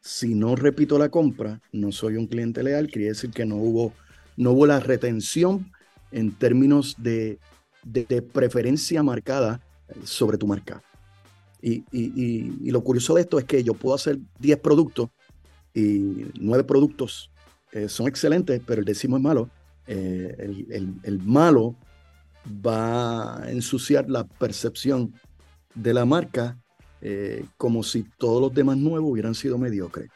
Si 0.00 0.34
no 0.34 0.56
repito 0.56 0.98
la 0.98 1.10
compra, 1.10 1.60
no 1.72 1.92
soy 1.92 2.16
un 2.16 2.26
cliente 2.26 2.62
leal, 2.62 2.88
quiere 2.88 3.08
decir 3.08 3.30
que 3.30 3.44
no 3.44 3.56
hubo, 3.56 3.92
no 4.36 4.52
hubo 4.52 4.66
la 4.66 4.80
retención 4.80 5.70
en 6.10 6.32
términos 6.32 6.96
de, 6.98 7.38
preferencia 8.32 9.02
marcada 9.02 9.60
sobre 10.04 10.38
tu 10.38 10.46
marca. 10.46 10.82
Y, 11.62 12.70
lo 12.70 12.82
curioso 12.82 13.14
de 13.14 13.22
esto 13.22 13.38
es 13.38 13.44
que 13.44 13.62
yo 13.62 13.74
puedo 13.74 13.94
hacer 13.94 14.18
10 14.38 14.58
productos 14.58 15.10
y 15.74 16.26
9 16.40 16.64
productos 16.64 17.30
eh, 17.72 17.88
son 17.88 18.08
excelentes, 18.08 18.60
pero 18.66 18.80
el 18.80 18.84
décimo 18.84 19.16
es 19.16 19.22
malo. 19.22 19.50
Eh, 19.86 20.36
el, 21.02 21.18
malo 21.20 21.74
va 22.46 23.42
a 23.42 23.50
ensuciar 23.50 24.08
la 24.08 24.24
percepción 24.24 25.12
de 25.74 25.94
la 25.94 26.04
marca 26.04 26.56
eh, 27.00 27.44
como 27.56 27.82
si 27.82 28.04
todos 28.18 28.40
los 28.40 28.54
demás 28.54 28.76
nuevos 28.76 29.10
hubieran 29.10 29.34
sido 29.34 29.58
mediocres. 29.58 30.10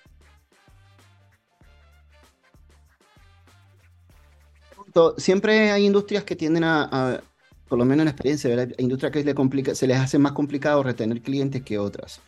Siempre 5.16 5.72
hay 5.72 5.86
industrias 5.86 6.22
que 6.22 6.36
tienden 6.36 6.62
a, 6.62 7.20
por 7.68 7.78
lo 7.78 7.84
menos 7.84 8.02
en 8.02 8.08
experiencia, 8.08 8.54
hay 8.54 8.74
industrias 8.78 9.12
que 9.12 9.74
se 9.74 9.86
les 9.88 9.98
hace 9.98 10.18
más 10.18 10.32
complicado 10.32 10.84
retener 10.84 11.20
clientes 11.20 11.62
que 11.62 11.78
otras. 11.78 12.20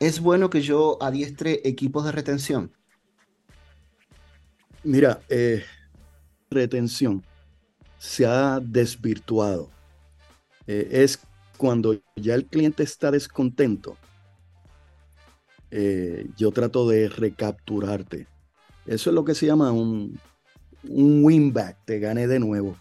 ¿Es 0.00 0.20
bueno 0.20 0.48
que 0.48 0.62
yo 0.62 0.96
adiestre 1.02 1.60
equipos 1.62 2.06
de 2.06 2.12
retención? 2.12 2.72
Mira, 4.82 5.20
eh, 5.28 5.62
retención 6.50 7.22
se 7.98 8.24
ha 8.24 8.60
desvirtuado. 8.60 9.68
Eh, 10.66 10.88
es 10.90 11.20
cuando 11.58 12.00
ya 12.16 12.34
el 12.34 12.46
cliente 12.46 12.82
está 12.82 13.10
descontento, 13.10 13.98
eh, 15.70 16.26
yo 16.34 16.50
trato 16.50 16.88
de 16.88 17.10
recapturarte. 17.10 18.26
Eso 18.86 19.10
es 19.10 19.14
lo 19.14 19.22
que 19.26 19.34
se 19.34 19.44
llama 19.44 19.70
un, 19.70 20.18
un 20.88 21.22
win 21.22 21.52
back, 21.52 21.76
te 21.84 21.98
gane 21.98 22.26
de 22.26 22.40
nuevo. 22.40 22.74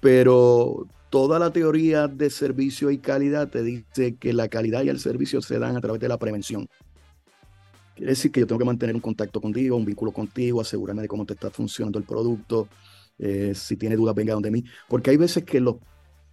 Pero 0.00 0.86
toda 1.10 1.38
la 1.38 1.52
teoría 1.52 2.08
de 2.08 2.30
servicio 2.30 2.90
y 2.90 2.98
calidad 2.98 3.48
te 3.50 3.62
dice 3.62 4.16
que 4.16 4.32
la 4.32 4.48
calidad 4.48 4.82
y 4.82 4.88
el 4.88 5.00
servicio 5.00 5.42
se 5.42 5.58
dan 5.58 5.76
a 5.76 5.80
través 5.80 6.00
de 6.00 6.08
la 6.08 6.18
prevención. 6.18 6.66
Quiere 7.96 8.12
decir 8.12 8.32
que 8.32 8.40
yo 8.40 8.46
tengo 8.46 8.60
que 8.60 8.64
mantener 8.64 8.94
un 8.94 9.02
contacto 9.02 9.40
contigo, 9.40 9.76
un 9.76 9.84
vínculo 9.84 10.12
contigo, 10.12 10.60
asegurarme 10.60 11.02
de 11.02 11.08
cómo 11.08 11.26
te 11.26 11.34
está 11.34 11.50
funcionando 11.50 11.98
el 11.98 12.04
producto. 12.04 12.68
Eh, 13.18 13.52
si 13.54 13.76
tiene 13.76 13.96
dudas, 13.96 14.14
venga 14.14 14.32
donde 14.32 14.50
mí. 14.50 14.64
Porque 14.88 15.10
hay 15.10 15.18
veces 15.18 15.44
que 15.44 15.60
los 15.60 15.76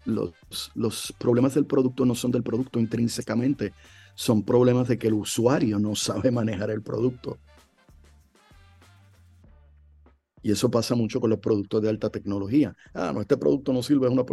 los, 0.07 1.13
problemas 1.17 1.53
del 1.53 1.65
producto 1.65 2.05
no 2.05 2.15
son 2.15 2.31
del 2.31 2.43
producto 2.43 2.79
intrínsecamente, 2.79 3.74
son 4.15 4.43
problemas 4.43 4.88
de 4.88 4.98
que 4.98 5.07
el 5.07 5.13
usuario 5.13 5.79
no 5.79 5.96
sabe 5.96 6.31
manejar 6.31 6.72
el 6.72 6.81
producto. 6.81 7.38
Y 10.41 10.51
eso 10.51 10.72
pasa 10.72 10.96
mucho 10.96 11.19
con 11.19 11.29
los 11.29 11.39
productos 11.39 11.81
de 11.81 11.89
alta 11.89 12.10
tecnología. 12.10 12.74
Ah, 12.93 13.12
no, 13.13 13.22
este 13.22 13.38
producto 13.38 13.74
no 13.74 13.84
sirve, 13.84 14.07
es 14.07 14.13
una... 14.13 14.24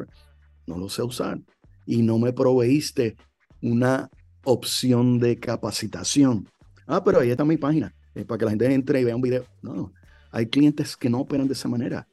No 0.67 0.79
lo 0.79 0.89
sé 0.89 1.03
usar. 1.03 1.41
Y 1.87 2.03
no 2.03 2.19
me 2.19 2.33
proveíste 2.33 3.17
una 3.61 4.11
opción 4.45 5.19
de 5.19 5.39
capacitación. 5.39 6.49
Ah, 6.87 7.03
pero 7.03 7.21
ahí 7.21 7.31
está 7.31 7.45
mi 7.45 7.57
página, 7.57 7.95
es 8.15 8.25
para 8.25 8.39
que 8.39 8.45
la 8.45 8.51
gente 8.51 8.73
entre 8.73 9.01
y 9.01 9.05
vea 9.05 9.17
un 9.17 9.23
video. 9.23 9.45
No, 9.63 9.93
hay 10.31 10.47
clientes 10.47 10.97
que 10.97 11.09
no 11.09 11.21
operan 11.21 11.47
de 11.47 11.55
esa 11.55 11.69
manera. 11.69 12.07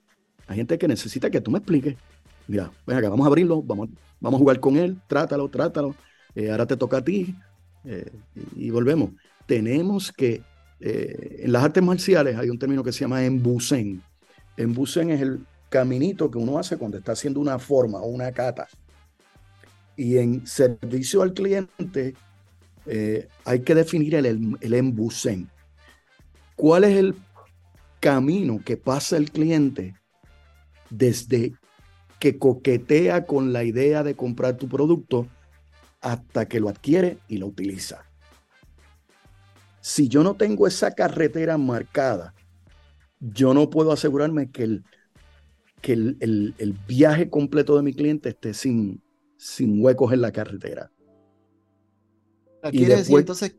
Hay 0.47 0.57
gente 0.57 0.77
que 0.77 0.87
necesita 0.87 1.29
que 1.29 1.41
tú 1.41 1.51
me 1.51 1.59
expliques 1.59 1.95
mira, 2.51 2.71
ven 2.85 2.97
acá, 2.97 3.09
vamos 3.09 3.25
a 3.25 3.27
abrirlo, 3.27 3.61
vamos, 3.61 3.89
vamos 4.19 4.37
a 4.37 4.41
jugar 4.41 4.59
con 4.59 4.75
él, 4.75 4.99
trátalo, 5.07 5.49
trátalo, 5.49 5.95
eh, 6.35 6.51
ahora 6.51 6.65
te 6.65 6.77
toca 6.77 6.97
a 6.97 7.03
ti 7.03 7.35
eh, 7.85 8.11
y, 8.55 8.69
volvemos. 8.69 9.11
Tenemos 9.45 10.11
que, 10.11 10.43
eh, 10.79 11.41
en 11.43 11.51
las 11.51 11.63
artes 11.63 11.83
marciales 11.83 12.37
hay 12.37 12.49
un 12.49 12.59
término 12.59 12.83
que 12.83 12.91
se 12.91 12.99
llama 12.99 13.23
embusen. 13.23 14.01
Embusen 14.57 15.09
es 15.11 15.21
el 15.21 15.45
caminito 15.71 16.29
que 16.29 16.37
uno 16.37 16.59
hace 16.59 16.77
cuando 16.77 16.99
está 16.99 17.13
haciendo 17.13 17.39
una 17.39 17.57
forma 17.57 17.99
o 17.99 18.07
una 18.07 18.31
cata. 18.31 18.67
Y 19.95 20.17
en 20.17 20.45
servicio 20.45 21.23
al 21.23 21.33
cliente 21.33 22.13
hay 23.45 23.59
que 23.61 23.73
definir 23.73 24.15
el, 24.15 24.25
el, 24.25 24.57
el 24.61 24.73
embusen. 24.73 25.49
¿Cuál 26.55 26.83
es 26.83 26.97
el 26.97 27.15
camino 27.99 28.59
que 28.63 28.77
pasa 28.77 29.17
el 29.17 29.31
cliente 29.31 29.95
desde 30.89 31.53
que 32.19 32.37
coquetea 32.37 33.25
con 33.25 33.51
la 33.51 33.63
idea 33.63 34.03
de 34.03 34.15
comprar 34.15 34.57
tu 34.57 34.69
producto 34.69 35.27
hasta 36.01 36.47
que 36.47 36.59
lo 36.59 36.69
adquiere 36.69 37.17
y 37.27 37.37
lo 37.37 37.47
utiliza. 37.47 38.05
Si 39.79 40.07
yo 40.07 40.23
no 40.23 40.35
tengo 40.35 40.67
esa 40.67 40.91
carretera 40.91 41.57
marcada, 41.57 42.35
yo 43.19 43.53
no 43.53 43.69
puedo 43.69 43.91
asegurarme 43.91 44.51
que 44.51 44.63
el, 44.63 44.83
que 45.81 45.93
el, 45.93 46.79
viaje 46.87 47.29
completo 47.29 47.75
de 47.75 47.83
mi 47.83 47.93
cliente 47.93 48.29
esté 48.29 48.53
sin, 48.53 49.01
sin 49.37 49.83
huecos 49.83 50.13
en 50.13 50.21
la 50.21 50.31
carretera. 50.31 50.91
y 52.71 52.85
después, 52.85 53.21
entonces? 53.21 53.55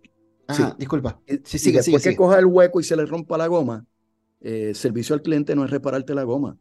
disculpa. 0.79 1.21
Sí, 1.45 1.59
sí, 1.59 1.73
después 1.73 2.03
que 2.03 2.17
coja 2.17 2.39
el 2.39 2.47
hueco 2.47 2.81
y 2.81 2.85
se 2.85 2.97
le 2.97 3.07
rompa 3.07 3.37
la 3.37 3.47
goma, 3.47 3.87
eh, 4.41 4.73
servicio 4.75 5.15
al 5.15 5.23
cliente 5.23 5.55
no 5.55 5.65
es 5.65 5.71
repararte 5.71 6.15
la 6.15 6.25
goma. 6.25 6.59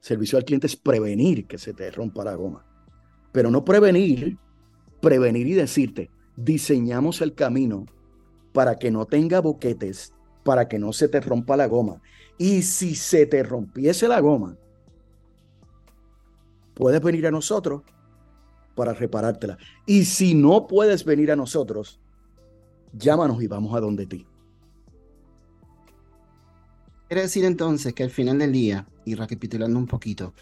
Servicio 0.00 0.36
al 0.36 0.44
cliente 0.44 0.66
es 0.66 0.76
prevenir 0.76 1.46
que 1.46 1.58
se 1.58 1.72
te 1.72 1.90
rompa 1.90 2.24
la 2.24 2.34
goma. 2.34 2.66
Pero 3.30 3.50
no 3.50 3.64
prevenir, 3.64 4.36
prevenir 5.00 5.46
y 5.46 5.52
decirte, 5.54 6.10
diseñamos 6.36 7.20
el 7.20 7.34
camino 7.34 7.86
para 8.52 8.78
que 8.78 8.90
no 8.90 9.06
tenga 9.06 9.40
boquetes, 9.40 10.12
para 10.44 10.68
que 10.68 10.78
no 10.78 10.92
se 10.92 11.08
te 11.08 11.20
rompa 11.20 11.56
la 11.56 11.66
goma. 11.66 12.00
Y 12.38 12.62
si 12.62 12.94
se 12.94 13.26
te 13.26 13.42
rompiese 13.42 14.08
la 14.08 14.20
goma, 14.20 14.56
puedes 16.74 17.00
venir 17.02 17.26
a 17.26 17.30
nosotros 17.30 17.82
para 18.74 18.92
reparártela. 18.92 19.58
Y 19.86 20.04
si 20.04 20.34
no 20.34 20.66
puedes 20.66 21.04
venir 21.04 21.30
a 21.30 21.36
nosotros, 21.36 22.00
llámanos 22.92 23.42
y 23.42 23.46
vamos 23.46 23.74
a 23.74 23.80
donde 23.80 24.06
ti. 24.06 24.26
Quiere 27.08 27.22
decir 27.22 27.44
entonces 27.44 27.92
que 27.92 28.04
al 28.04 28.10
final 28.10 28.38
del 28.38 28.52
día, 28.52 28.86
y 29.04 29.14
recapitulando 29.14 29.78
un 29.78 29.86
poquito, 29.86 30.32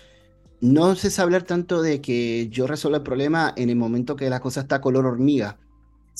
no 0.61 0.95
se 0.95 1.11
sabe 1.11 1.25
hablar 1.25 1.43
tanto 1.43 1.83
de 1.83 2.01
que 2.01 2.49
yo 2.49 2.67
resuelva 2.67 2.99
el 2.99 3.03
problema 3.03 3.53
en 3.57 3.71
el 3.71 3.77
momento 3.77 4.15
que 4.15 4.31
la 4.31 4.41
cosa 4.41 4.61
está 4.61 4.81
color 4.81 5.07
hormiga, 5.07 5.59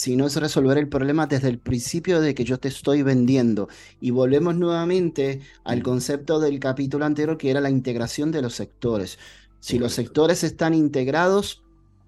sino 0.01 0.27
es 0.27 0.37
resolver 0.37 0.79
el 0.79 0.89
problema 0.89 1.27
desde 1.27 1.51
el 1.51 1.59
principio 1.59 2.23
de 2.23 2.35
que 2.35 2.43
yo 2.43 2.59
te 2.59 2.69
estoy 2.69 3.03
vendiendo. 3.03 3.69
Y 4.01 4.13
volvemos 4.13 4.57
nuevamente 4.57 5.43
al 5.63 5.83
concepto 5.83 6.41
del 6.41 6.59
capítulo 6.59 7.05
anterior, 7.05 7.37
que 7.37 7.51
era 7.51 7.61
la 7.61 7.69
integración 7.69 8.33
de 8.33 8.41
los 8.41 8.55
sectores. 8.55 9.19
Si 9.59 9.79
los 9.79 9.93
sectores 9.93 10.43
están 10.43 10.73
integrados, 10.73 11.63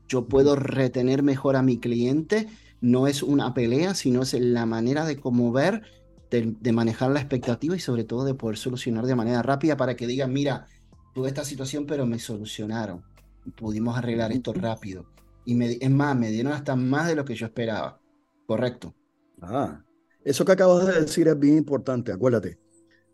yo 0.09 0.27
puedo 0.27 0.57
retener 0.57 1.23
mejor 1.23 1.55
a 1.55 1.63
mi 1.63 1.77
cliente. 1.77 2.49
No 2.81 3.09
es 3.09 3.23
una 3.23 3.53
pelea, 3.53 3.95
sino 3.95 4.23
es 4.23 4.33
la 4.33 4.65
manera 4.65 5.05
de 5.05 5.21
cómo 5.21 5.53
ver 5.53 5.83
de, 6.31 6.73
manejar 6.73 7.11
la 7.11 7.21
expectativa 7.21 7.77
y 7.77 7.81
sobre 7.81 8.05
todo 8.05 8.25
de 8.25 8.33
poder 8.33 8.57
solucionar 8.57 9.05
de 9.05 9.17
manera 9.17 9.43
rápida 9.43 9.77
para 9.77 9.97
que 9.97 10.07
digan, 10.07 10.33
mira, 10.33 10.67
tuve 11.15 11.29
esta 11.29 11.45
situación 11.45 11.85
pero 11.85 12.07
me 12.07 12.19
solucionaron, 12.19 13.03
pudimos 13.55 13.99
arreglar 13.99 14.33
esto 14.33 14.55
rápido. 14.55 15.05
Y 15.45 15.55
me, 15.55 15.79
es 15.81 15.91
más, 15.91 16.17
me 16.17 16.31
dieron 16.31 16.53
hasta 16.53 16.77
más 16.77 17.09
de 17.09 17.17
lo 17.17 17.25
que 17.25 17.35
yo 17.35 17.47
esperaba. 17.47 18.01
Correcto. 18.47 18.95
Ah, 19.41 19.83
eso 20.25 20.45
que 20.45 20.53
acabas 20.53 20.87
de 20.87 21.01
decir 21.01 21.27
es 21.27 21.39
bien 21.39 21.59
importante, 21.59 22.13
acuérdate. 22.13 22.59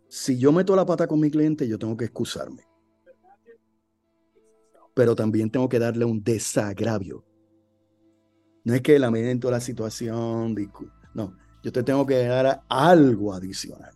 Si 0.09 0.39
yo 0.39 0.53
meto 0.53 0.77
la 0.77 0.87
pata 0.87 1.07
con 1.07 1.21
mi 1.21 1.31
cliente, 1.31 1.67
yo 1.67 1.79
tengo 1.79 1.97
que 1.97 2.07
excusarme. 2.07 2.63
Pero 4.95 5.15
también 5.15 5.51
tengo 5.51 5.69
que 5.69 5.79
darle 5.79 6.05
un 6.05 6.23
desagravio. 6.23 7.25
No 8.65 8.75
es 8.75 8.83
que 8.83 8.99
lamento 8.99 9.51
la 9.51 9.61
situación, 9.61 10.55
no, 11.15 11.37
yo 11.63 11.73
te 11.73 11.83
tengo 11.83 12.05
que 12.05 12.25
dar 12.27 12.63
algo 12.69 13.33
adicional. 13.33 13.95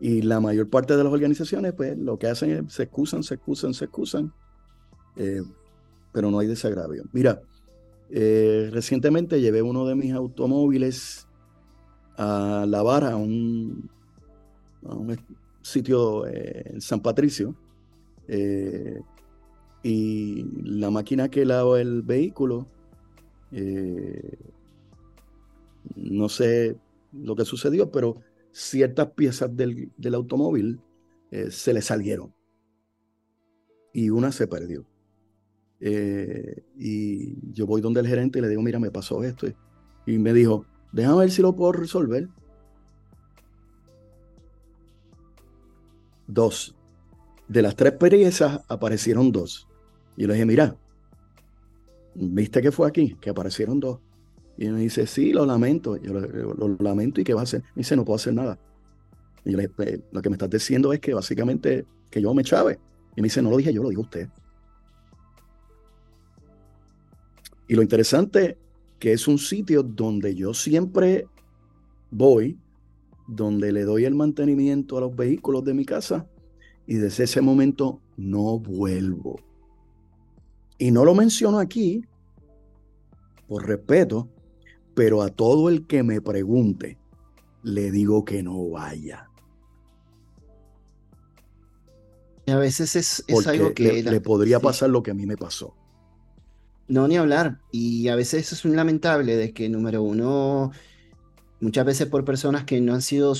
Y 0.00 0.22
la 0.22 0.40
mayor 0.40 0.68
parte 0.68 0.96
de 0.96 1.04
las 1.04 1.12
organizaciones, 1.12 1.72
pues 1.72 1.96
lo 1.96 2.18
que 2.18 2.26
hacen 2.26 2.50
es 2.50 2.72
se 2.72 2.84
excusan, 2.84 3.22
se 3.22 3.34
excusan, 3.34 3.72
se 3.74 3.84
excusan, 3.84 4.32
eh, 5.16 5.42
pero 6.12 6.30
no 6.30 6.38
hay 6.38 6.46
desagravio. 6.46 7.04
Mira, 7.12 7.42
eh, 8.10 8.68
recientemente 8.72 9.40
llevé 9.40 9.62
uno 9.62 9.86
de 9.86 9.94
mis 9.94 10.12
automóviles 10.12 11.26
a 12.16 12.66
lavar 12.68 13.04
a 13.04 13.16
un, 13.16 13.90
a 14.86 14.94
un 14.94 15.16
sitio 15.62 16.26
eh, 16.26 16.64
en 16.66 16.80
San 16.80 17.00
Patricio. 17.00 17.54
y 19.84 20.44
la 20.64 20.90
máquina 20.90 21.28
que 21.28 21.44
lava 21.44 21.80
el 21.80 22.02
vehículo, 22.02 22.68
eh, 23.52 24.38
no 25.96 26.28
sé 26.28 26.76
lo 27.12 27.36
que 27.36 27.44
sucedió, 27.44 27.90
pero 27.90 28.16
ciertas 28.50 29.10
piezas 29.10 29.54
del, 29.54 29.90
automóvil 30.14 30.80
eh, 31.30 31.50
se 31.50 31.72
le 31.72 31.82
salieron 31.82 32.34
y 33.92 34.10
una 34.10 34.32
se 34.32 34.46
perdió. 34.46 34.86
Eh, 35.84 36.62
y 36.78 37.52
yo 37.52 37.66
voy 37.66 37.80
donde 37.80 37.98
el 37.98 38.06
gerente 38.06 38.38
y 38.38 38.42
le 38.42 38.48
digo, 38.48 38.62
mira, 38.62 38.78
me 38.78 38.92
pasó 38.92 39.24
esto. 39.24 39.48
Y 40.06 40.18
me 40.18 40.32
dijo, 40.32 40.64
déjame 40.92 41.18
ver 41.18 41.30
si 41.32 41.42
lo 41.42 41.56
puedo 41.56 41.72
resolver. 41.72 42.28
Dos. 46.28 46.76
De 47.48 47.62
las 47.62 47.74
tres 47.74 47.94
piezas 47.94 48.60
aparecieron 48.68 49.32
dos. 49.32 49.68
Y 50.16 50.26
le 50.26 50.34
dije, 50.34 50.46
mira, 50.46 50.76
¿viste 52.14 52.62
que 52.62 52.70
fue 52.70 52.86
aquí? 52.86 53.16
Que 53.20 53.30
aparecieron 53.30 53.80
dos. 53.80 53.98
Y 54.56 54.68
me 54.68 54.80
dice, 54.80 55.08
sí, 55.08 55.32
lo 55.32 55.44
lamento. 55.44 55.96
Yo 55.96 56.12
lo, 56.12 56.76
lamento 56.78 57.20
y 57.20 57.24
¿qué 57.24 57.34
va 57.34 57.40
a 57.40 57.44
hacer? 57.44 57.62
Me 57.74 57.80
dice, 57.80 57.96
no 57.96 58.04
puedo 58.04 58.16
hacer 58.16 58.34
nada. 58.34 58.56
Y 59.44 59.50
yo 59.50 59.56
le 59.56 59.66
dije, 59.66 60.00
lo 60.12 60.22
que 60.22 60.30
me 60.30 60.36
estás 60.36 60.50
diciendo 60.50 60.92
es 60.92 61.00
que 61.00 61.12
básicamente 61.12 61.86
que 62.08 62.22
yo 62.22 62.32
me 62.34 62.44
chave. 62.44 62.78
Y 63.16 63.20
me 63.20 63.26
dice, 63.26 63.42
no 63.42 63.50
lo 63.50 63.56
dije 63.56 63.72
yo, 63.72 63.82
lo 63.82 63.88
dijo 63.88 64.02
usted. 64.02 64.28
Y 67.72 67.74
lo 67.74 67.80
interesante 67.80 68.58
que 68.98 69.14
es 69.14 69.26
un 69.26 69.38
sitio 69.38 69.82
donde 69.82 70.34
yo 70.34 70.52
siempre 70.52 71.26
voy, 72.10 72.58
donde 73.26 73.72
le 73.72 73.84
doy 73.84 74.04
el 74.04 74.14
mantenimiento 74.14 74.98
a 74.98 75.00
los 75.00 75.16
vehículos 75.16 75.64
de 75.64 75.72
mi 75.72 75.86
casa 75.86 76.28
y 76.86 76.96
desde 76.96 77.24
ese 77.24 77.40
momento 77.40 78.02
no 78.18 78.58
vuelvo. 78.58 79.40
Y 80.76 80.90
no 80.90 81.06
lo 81.06 81.14
menciono 81.14 81.58
aquí 81.58 82.04
por 83.48 83.66
respeto, 83.66 84.28
pero 84.92 85.22
a 85.22 85.30
todo 85.30 85.70
el 85.70 85.86
que 85.86 86.02
me 86.02 86.20
pregunte, 86.20 86.98
le 87.62 87.90
digo 87.90 88.22
que 88.22 88.42
no 88.42 88.68
vaya. 88.68 89.30
Y 92.44 92.50
a 92.50 92.58
veces 92.58 92.96
es, 92.96 93.24
algo 93.46 93.72
que... 93.72 94.02
Le, 94.02 94.20
podría 94.20 94.60
pasar 94.60 94.90
lo 94.90 95.02
que 95.02 95.12
a 95.12 95.14
mí 95.14 95.24
me 95.24 95.38
pasó. 95.38 95.74
No, 96.88 97.08
ni 97.08 97.16
hablar. 97.16 97.60
Y 97.70 98.08
a 98.08 98.16
veces 98.16 98.52
es 98.52 98.64
un 98.64 98.76
lamentable 98.76 99.36
de 99.36 99.52
que, 99.52 99.68
número 99.68 100.02
uno, 100.02 100.72
muchas 101.60 101.86
veces 101.86 102.08
por 102.08 102.24
personas 102.24 102.64
que 102.64 102.80
no 102.80 102.94
han 102.94 103.02
sido 103.02 103.34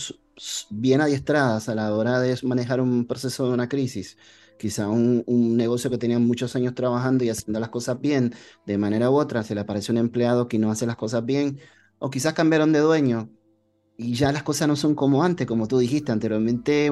bien 0.71 1.01
adiestradas 1.01 1.69
a 1.69 1.75
la 1.75 1.95
hora 1.95 2.21
de 2.21 2.39
manejar 2.43 2.81
un 2.81 3.07
proceso 3.07 3.47
de 3.47 3.55
una 3.55 3.69
crisis, 3.69 4.17
quizá 4.59 4.89
un, 4.89 5.25
negocio 5.57 5.91
que 5.91 5.99
tenían 5.99 6.27
muchos 6.27 6.57
años 6.57 6.75
trabajando 6.75 7.25
y 7.25 7.31
haciendo 7.31 7.61
las 7.61 7.69
cosas 7.69 8.01
bien, 8.01 8.35
de 8.67 8.79
manera 8.79 9.11
u 9.11 9.15
otra, 9.17 9.43
se 9.43 9.55
le 9.55 9.63
aparece 9.63 9.93
un 9.93 9.99
empleado 9.99 10.49
que 10.49 10.59
no 10.59 10.71
hace 10.71 10.87
las 10.87 10.97
cosas 10.97 11.25
bien, 11.25 11.59
o 11.99 12.11
quizás 12.11 12.35
cambiaron 12.35 12.73
de 12.73 12.81
dueño 12.81 13.31
y 13.97 14.15
ya 14.15 14.33
las 14.33 14.43
cosas 14.43 14.69
no 14.69 14.77
son 14.77 14.95
como 14.95 15.23
antes, 15.23 15.47
como 15.47 15.69
tú 15.69 15.79
dijiste 15.79 16.13
anteriormente, 16.13 16.91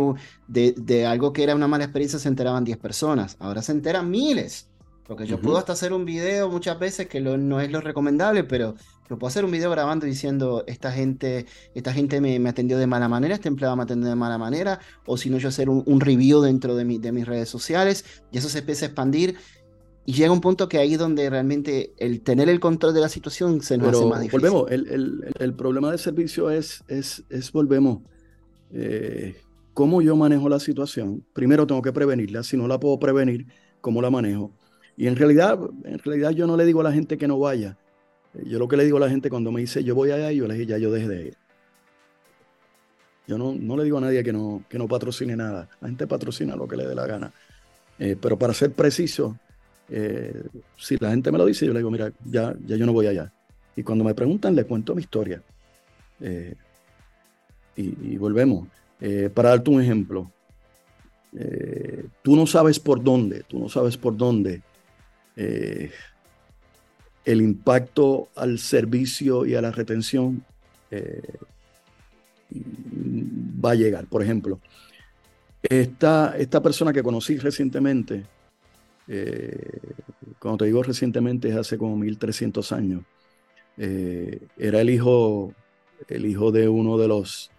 de, 0.48 1.06
algo 1.06 1.32
que 1.32 1.42
era 1.42 1.54
una 1.54 1.68
mala 1.68 1.84
experiencia 1.84 2.18
se 2.18 2.28
enteraban 2.28 2.64
10 2.64 2.78
personas, 2.78 3.36
ahora 3.40 3.62
se 3.62 3.72
enteran 3.72 4.10
miles. 4.10 4.69
Porque 5.10 5.26
yo 5.26 5.40
puedo 5.40 5.58
hasta 5.58 5.72
hacer 5.72 5.92
un 5.92 6.04
video 6.04 6.48
muchas 6.48 6.78
veces 6.78 7.08
que 7.08 7.20
no 7.20 7.60
es 7.60 7.72
lo 7.72 7.80
recomendable, 7.80 8.44
pero 8.44 8.76
yo 9.08 9.18
puedo 9.18 9.26
hacer 9.26 9.44
un 9.44 9.50
video 9.50 9.68
grabando 9.68 10.06
diciendo, 10.06 10.62
esta 10.68 10.92
gente, 10.92 11.46
esta 11.74 11.92
gente 11.92 12.20
me, 12.20 12.48
atendió 12.48 12.78
de 12.78 12.86
mala 12.86 13.08
manera, 13.08 13.34
este 13.34 13.48
empleado 13.48 13.74
me 13.74 13.82
atendió 13.82 14.08
de 14.08 14.14
mala 14.14 14.38
manera, 14.38 14.78
o 15.06 15.16
si 15.16 15.28
no, 15.28 15.38
yo 15.38 15.48
hacer 15.48 15.68
un, 15.68 16.00
review 16.00 16.42
dentro 16.42 16.76
de, 16.76 16.84
de 17.00 17.10
mis 17.10 17.26
redes 17.26 17.48
sociales, 17.48 18.04
y 18.30 18.38
eso 18.38 18.48
se 18.48 18.60
empieza 18.60 18.84
a 18.84 18.86
expandir. 18.86 19.34
Y 20.06 20.12
llega 20.12 20.30
un 20.30 20.40
punto 20.40 20.68
que 20.68 20.78
ahí 20.78 20.94
donde 20.94 21.28
realmente 21.28 21.92
el 21.96 22.20
tener 22.20 22.48
el 22.48 22.60
control 22.60 22.94
de 22.94 23.00
la 23.00 23.08
situación 23.08 23.62
se 23.62 23.78
nos 23.78 23.88
hace 23.88 24.06
más 24.06 24.20
difícil. 24.20 24.48
Volvemos, 24.48 24.70
el, 24.70 25.54
problema 25.54 25.90
de 25.90 25.98
servicio 25.98 26.50
es, 26.50 26.84
es, 26.86 27.24
es 27.30 27.50
volvemos, 27.50 27.98
eh, 28.72 29.34
cómo 29.74 30.02
yo 30.02 30.14
manejo 30.14 30.48
la 30.48 30.60
situación. 30.60 31.26
Primero 31.32 31.66
tengo 31.66 31.82
que 31.82 31.92
prevenirla, 31.92 32.44
si 32.44 32.56
no 32.56 32.68
la 32.68 32.78
puedo 32.78 33.00
prevenir, 33.00 33.48
¿cómo 33.80 34.00
la 34.00 34.10
manejo? 34.10 34.52
Y 35.00 35.06
en 35.06 35.16
realidad, 35.16 35.58
en 35.84 35.98
realidad 35.98 36.32
yo 36.32 36.46
no 36.46 36.58
le 36.58 36.66
digo 36.66 36.82
a 36.82 36.84
la 36.84 36.92
gente 36.92 37.16
que 37.16 37.26
no 37.26 37.38
vaya. 37.38 37.74
Yo 38.44 38.58
lo 38.58 38.68
que 38.68 38.76
le 38.76 38.84
digo 38.84 38.98
a 38.98 39.00
la 39.00 39.08
gente 39.08 39.30
cuando 39.30 39.50
me 39.50 39.62
dice 39.62 39.82
yo 39.82 39.94
voy 39.94 40.10
allá, 40.10 40.30
yo 40.30 40.46
le 40.46 40.52
digo 40.52 40.68
ya 40.68 40.76
yo 40.76 40.90
deje 40.90 41.08
de 41.08 41.26
ir. 41.28 41.36
Yo 43.26 43.38
no, 43.38 43.54
no 43.58 43.78
le 43.78 43.84
digo 43.84 43.96
a 43.96 44.02
nadie 44.02 44.22
que 44.22 44.30
no, 44.30 44.62
que 44.68 44.76
no 44.76 44.86
patrocine 44.86 45.34
nada. 45.34 45.70
La 45.80 45.88
gente 45.88 46.06
patrocina 46.06 46.54
lo 46.54 46.68
que 46.68 46.76
le 46.76 46.86
dé 46.86 46.94
la 46.94 47.06
gana. 47.06 47.32
Eh, 47.98 48.14
pero 48.20 48.38
para 48.38 48.52
ser 48.52 48.72
preciso, 48.72 49.38
eh, 49.88 50.42
si 50.76 50.98
la 50.98 51.12
gente 51.12 51.32
me 51.32 51.38
lo 51.38 51.46
dice, 51.46 51.64
yo 51.64 51.72
le 51.72 51.78
digo, 51.78 51.90
mira, 51.90 52.12
ya, 52.26 52.54
ya 52.66 52.76
yo 52.76 52.84
no 52.84 52.92
voy 52.92 53.06
allá. 53.06 53.32
Y 53.76 53.82
cuando 53.82 54.04
me 54.04 54.14
preguntan, 54.14 54.54
le 54.54 54.64
cuento 54.64 54.94
mi 54.94 55.00
historia. 55.00 55.42
Eh, 56.20 56.54
y, 57.74 58.12
y, 58.12 58.16
volvemos. 58.18 58.68
para 59.32 59.48
darte 59.48 59.70
un 59.70 59.80
ejemplo, 59.80 60.30
tú 62.20 62.36
no 62.36 62.46
sabes 62.46 62.78
por 62.78 63.02
dónde, 63.02 63.44
tú 63.48 63.58
no 63.58 63.70
sabes 63.70 63.96
por 63.96 64.14
dónde 64.14 64.60
eh, 65.36 65.90
el 67.24 67.42
impacto 67.42 68.28
al 68.34 68.58
servicio 68.58 69.44
y 69.44 69.54
a 69.54 69.62
la 69.62 69.70
retención 69.70 70.44
eh, 70.90 71.22
va 72.52 73.72
a 73.72 73.74
llegar. 73.74 74.06
Por 74.06 74.22
ejemplo, 74.22 74.58
esta, 75.62 76.36
esta 76.36 76.62
persona 76.62 76.92
que 76.92 77.02
conocí 77.02 77.36
recientemente, 77.36 78.24
eh, 79.06 79.78
cuando 80.38 80.58
te 80.58 80.64
digo 80.66 80.82
recientemente 80.82 81.48
es 81.48 81.56
hace 81.56 81.78
como 81.78 81.96
1300 81.96 82.72
años, 82.72 83.02
era 83.76 84.82
el 84.82 84.90
hijo, 84.90 85.54
el 86.08 86.26
hijo 86.26 86.52
de 86.52 86.68
uno 86.68 86.98
de 86.98 87.08
los, 87.08 87.50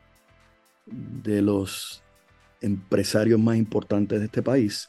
de 0.85 1.41
los 1.41 2.03
empresarios 2.61 3.39
más 3.39 3.57
importantes 3.57 4.19
de 4.19 4.25
este 4.25 4.43
país 4.43 4.87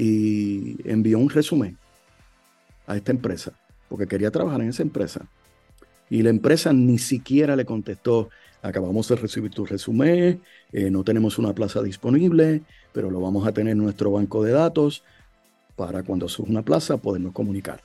y 0.00 0.78
envió 0.90 1.18
un 1.18 1.28
resumen 1.28 1.76
a 2.86 2.96
esta 2.96 3.12
empresa, 3.12 3.52
porque 3.86 4.06
quería 4.06 4.30
trabajar 4.30 4.62
en 4.62 4.70
esa 4.70 4.82
empresa. 4.82 5.26
Y 6.08 6.22
la 6.22 6.30
empresa 6.30 6.72
ni 6.72 6.96
siquiera 6.96 7.54
le 7.54 7.66
contestó, 7.66 8.30
acabamos 8.62 9.08
de 9.08 9.16
recibir 9.16 9.50
tu 9.50 9.66
resumen, 9.66 10.40
eh, 10.72 10.90
no 10.90 11.04
tenemos 11.04 11.38
una 11.38 11.54
plaza 11.54 11.82
disponible, 11.82 12.62
pero 12.94 13.10
lo 13.10 13.20
vamos 13.20 13.46
a 13.46 13.52
tener 13.52 13.72
en 13.72 13.78
nuestro 13.78 14.12
banco 14.12 14.42
de 14.42 14.52
datos 14.52 15.04
para 15.76 16.02
cuando 16.02 16.30
surja 16.30 16.50
una 16.50 16.62
plaza 16.62 16.96
podernos 16.96 17.34
comunicar. 17.34 17.82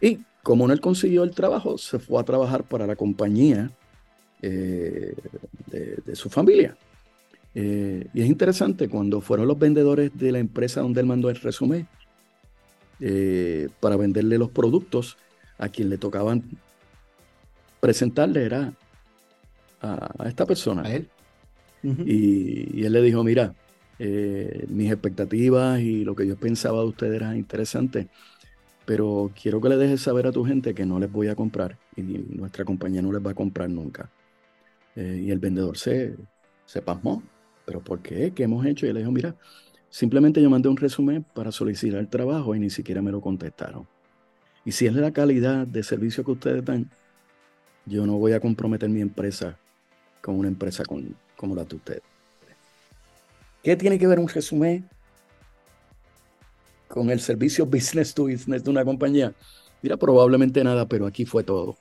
Y 0.00 0.18
como 0.42 0.66
no 0.66 0.72
él 0.72 0.80
consiguió 0.80 1.22
el 1.22 1.30
trabajo, 1.30 1.78
se 1.78 2.00
fue 2.00 2.20
a 2.20 2.24
trabajar 2.24 2.64
para 2.64 2.84
la 2.84 2.96
compañía 2.96 3.70
eh, 4.42 5.14
de 5.70 6.16
su 6.16 6.28
familia. 6.28 6.76
Eh, 7.54 8.08
y 8.12 8.22
es 8.22 8.26
interesante 8.26 8.88
cuando 8.88 9.20
fueron 9.20 9.46
los 9.46 9.58
vendedores 9.58 10.10
de 10.14 10.32
la 10.32 10.38
empresa 10.40 10.80
donde 10.80 11.00
él 11.00 11.06
mandó 11.06 11.30
el 11.30 11.36
resumen 11.36 11.86
eh, 13.00 13.68
para 13.80 13.96
venderle 13.96 14.38
los 14.38 14.50
productos, 14.50 15.16
a 15.58 15.68
quien 15.68 15.88
le 15.88 15.98
tocaban 15.98 16.42
presentarle 17.78 18.44
era 18.44 18.72
a, 19.80 20.26
esta 20.26 20.46
persona. 20.46 20.82
A 20.82 20.94
él. 20.94 21.08
y, 21.82 22.84
él 22.84 22.92
le 22.92 23.02
dijo, 23.02 23.22
mira, 23.22 23.54
eh, 23.98 24.64
mis 24.68 24.90
expectativas 24.90 25.80
y 25.80 26.04
lo 26.04 26.16
que 26.16 26.26
yo 26.26 26.36
pensaba 26.36 26.80
de 26.80 26.86
ustedes 26.86 27.14
era 27.16 27.36
interesante, 27.36 28.08
pero 28.84 29.30
quiero 29.40 29.60
que 29.60 29.68
le 29.68 29.76
dejes 29.76 30.00
saber 30.00 30.26
a 30.26 30.32
tu 30.32 30.44
gente 30.44 30.74
que 30.74 30.86
no 30.86 30.98
les 30.98 31.12
voy 31.12 31.28
a 31.28 31.36
comprar 31.36 31.78
y 31.96 32.02
nuestra 32.02 32.64
compañía 32.64 33.02
no 33.02 33.12
les 33.12 33.24
va 33.24 33.30
a 33.30 33.34
comprar 33.34 33.70
nunca. 33.70 34.10
y 34.96 35.30
el 35.30 35.38
vendedor 35.38 35.76
se, 35.76 36.16
se 36.66 36.82
pasmó 36.82 37.22
¿pero 37.64 37.80
por 37.80 38.00
qué? 38.00 38.32
¿Qué 38.34 38.44
hemos 38.44 38.64
hecho? 38.66 38.86
Y 38.86 38.92
le 38.92 39.00
dijo, 39.00 39.12
mira, 39.12 39.34
simplemente 39.90 40.42
yo 40.42 40.50
mandé 40.50 40.68
un 40.68 40.76
resumen 40.76 41.24
para 41.34 41.52
solicitar 41.52 42.00
el 42.00 42.08
trabajo 42.08 42.54
y 42.54 42.60
ni 42.60 42.70
siquiera 42.70 43.02
me 43.02 43.10
lo 43.10 43.20
contestaron. 43.20 43.86
Y 44.64 44.72
si 44.72 44.86
es 44.86 44.94
la 44.94 45.12
calidad 45.12 45.66
de 45.66 45.82
servicio 45.82 46.24
que 46.24 46.32
ustedes 46.32 46.64
dan, 46.64 46.90
yo 47.86 48.06
no 48.06 48.16
voy 48.16 48.32
a 48.32 48.40
comprometer 48.40 48.88
mi 48.88 49.00
empresa 49.00 49.58
con 50.22 50.38
una 50.38 50.48
empresa 50.48 50.84
como 51.36 51.54
la 51.54 51.64
de 51.64 51.76
ustedes. 51.76 52.02
¿Qué 53.62 53.76
tiene 53.76 53.98
que 53.98 54.06
ver 54.06 54.18
un 54.18 54.28
resumen 54.28 54.88
con 56.88 57.10
el 57.10 57.20
servicio 57.20 57.66
business 57.66 58.14
to 58.14 58.24
business 58.24 58.64
de 58.64 58.70
una 58.70 58.84
compañía? 58.84 59.34
Mira, 59.82 59.96
probablemente 59.96 60.64
nada, 60.64 60.88
pero 60.88 61.06
aquí 61.06 61.26
fue 61.26 61.44
todo. 61.44 61.76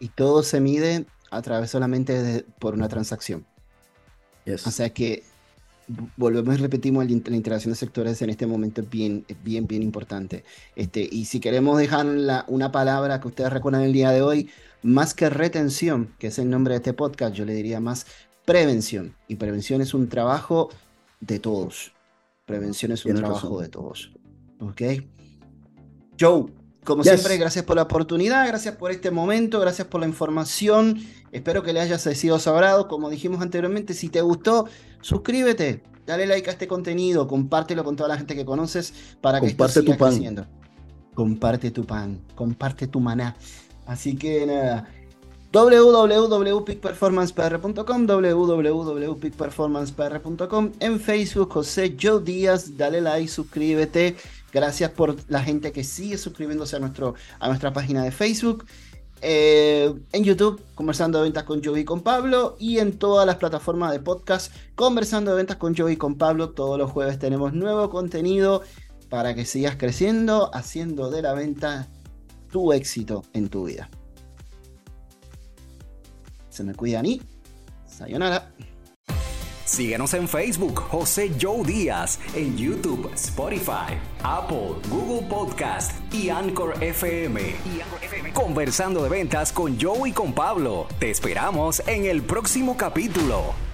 Y 0.00 0.08
todo 0.08 0.42
se 0.42 0.60
mide 0.60 1.06
a 1.30 1.42
través 1.42 1.70
solamente 1.70 2.44
por 2.58 2.74
una 2.74 2.88
transacción. 2.88 3.46
O 4.54 4.70
sea 4.70 4.90
que 4.90 5.24
volvemos 6.16 6.54
y 6.54 6.58
repetimos, 6.58 7.04
la 7.06 7.36
integración 7.36 7.72
de 7.72 7.76
sectores 7.76 8.22
en 8.22 8.30
este 8.30 8.46
momento 8.46 8.80
es 8.82 8.90
bien, 8.90 9.24
bien, 9.42 9.66
bien 9.66 9.82
importante. 9.82 10.44
Este, 10.76 11.08
y 11.10 11.24
si 11.24 11.40
queremos 11.40 11.78
dejar 11.78 12.06
una 12.46 12.72
palabra 12.72 13.20
que 13.20 13.28
ustedes 13.28 13.52
recuerdan 13.52 13.82
el 13.82 13.92
día 13.92 14.10
de 14.10 14.22
hoy, 14.22 14.48
más 14.82 15.14
que 15.14 15.28
retención, 15.30 16.14
que 16.18 16.28
es 16.28 16.38
el 16.38 16.48
nombre 16.48 16.74
de 16.74 16.78
este 16.78 16.92
podcast, 16.92 17.34
yo 17.34 17.44
le 17.44 17.54
diría 17.54 17.80
más 17.80 18.06
prevención. 18.44 19.14
Y 19.28 19.36
prevención 19.36 19.80
es 19.80 19.94
un 19.94 20.08
trabajo 20.08 20.70
de 21.20 21.38
todos. 21.38 21.92
Prevención 22.46 22.92
es 22.92 23.04
un 23.04 23.14
trabajo 23.14 23.60
de 23.60 23.68
todos. 23.68 24.12
¿Ok? 24.60 24.82
Joe, 26.18 26.46
como 26.84 27.04
siempre, 27.04 27.36
gracias 27.36 27.64
por 27.64 27.76
la 27.76 27.82
oportunidad, 27.82 28.46
gracias 28.46 28.76
por 28.76 28.90
este 28.90 29.10
momento, 29.10 29.60
gracias 29.60 29.86
por 29.86 30.00
la 30.00 30.06
información. 30.06 30.98
Espero 31.30 31.62
que 31.62 31.72
le 31.72 31.80
hayas 31.80 32.02
sido 32.02 32.38
sagrado. 32.38 32.88
Como 32.88 33.10
dijimos 33.10 33.42
anteriormente, 33.42 33.94
si 33.94 34.08
te 34.08 34.22
gustó, 34.22 34.66
suscríbete, 35.02 35.82
dale 36.06 36.26
like 36.26 36.48
a 36.48 36.52
este 36.52 36.66
contenido, 36.66 37.28
compártelo 37.28 37.84
con 37.84 37.96
toda 37.96 38.08
la 38.08 38.16
gente 38.16 38.34
que 38.34 38.44
conoces 38.44 38.92
para 39.20 39.40
que 39.40 39.48
Comparte 39.48 39.80
esto 39.80 39.92
tu 39.92 39.98
pan. 39.98 40.10
creciendo. 40.10 40.46
Comparte 41.14 41.70
tu 41.70 41.84
pan, 41.84 42.20
comparte 42.34 42.86
tu 42.86 43.00
maná. 43.00 43.36
Así 43.86 44.16
que 44.16 44.46
nada, 44.46 44.88
www.peakperformancepr.com, 45.52 48.06
www.peakperformancepr.com, 48.06 50.72
en 50.78 51.00
Facebook 51.00 51.52
José 51.52 51.96
Joe 52.00 52.22
Díaz, 52.22 52.76
dale 52.76 53.00
like, 53.00 53.28
suscríbete. 53.28 54.14
Gracias 54.52 54.90
por 54.90 55.16
la 55.28 55.42
gente 55.42 55.72
que 55.72 55.84
sigue 55.84 56.18
suscribiéndose 56.18 56.76
a, 56.76 56.78
nuestro, 56.78 57.14
a 57.38 57.48
nuestra 57.48 57.72
página 57.72 58.02
de 58.02 58.10
Facebook. 58.10 58.66
Eh, 59.22 59.92
en 60.12 60.24
YouTube, 60.24 60.62
Conversando 60.74 61.18
de 61.18 61.24
Ventas 61.24 61.44
con 61.44 61.62
Joe 61.62 61.80
y 61.80 61.84
con 61.84 62.00
Pablo. 62.00 62.56
Y 62.58 62.78
en 62.78 62.98
todas 62.98 63.26
las 63.26 63.36
plataformas 63.36 63.92
de 63.92 64.00
podcast, 64.00 64.52
Conversando 64.74 65.30
de 65.30 65.38
Ventas 65.38 65.56
con 65.56 65.76
Joe 65.76 65.92
y 65.92 65.96
con 65.96 66.16
Pablo. 66.16 66.50
Todos 66.50 66.78
los 66.78 66.90
jueves 66.90 67.18
tenemos 67.18 67.52
nuevo 67.52 67.90
contenido 67.90 68.62
para 69.08 69.34
que 69.34 69.44
sigas 69.44 69.76
creciendo, 69.76 70.50
haciendo 70.54 71.10
de 71.10 71.22
la 71.22 71.34
venta 71.34 71.88
tu 72.50 72.72
éxito 72.72 73.24
en 73.32 73.48
tu 73.48 73.66
vida. 73.66 73.90
Se 76.48 76.64
me 76.64 76.74
cuidan 76.74 77.06
y 77.06 77.20
sayonara. 77.86 78.52
Síguenos 79.70 80.14
en 80.14 80.26
Facebook, 80.26 80.80
José 80.80 81.30
Joe 81.40 81.62
Díaz, 81.62 82.18
en 82.34 82.58
YouTube, 82.58 83.08
Spotify, 83.14 83.94
Apple, 84.24 84.74
Google 84.88 85.28
Podcast 85.28 85.92
y 86.12 86.28
Anchor 86.28 86.74
FM. 86.82 87.54
Conversando 88.34 89.04
de 89.04 89.08
ventas 89.08 89.52
con 89.52 89.80
Joe 89.80 90.08
y 90.08 90.12
con 90.12 90.32
Pablo. 90.32 90.88
Te 90.98 91.08
esperamos 91.08 91.84
en 91.86 92.06
el 92.06 92.22
próximo 92.22 92.76
capítulo. 92.76 93.69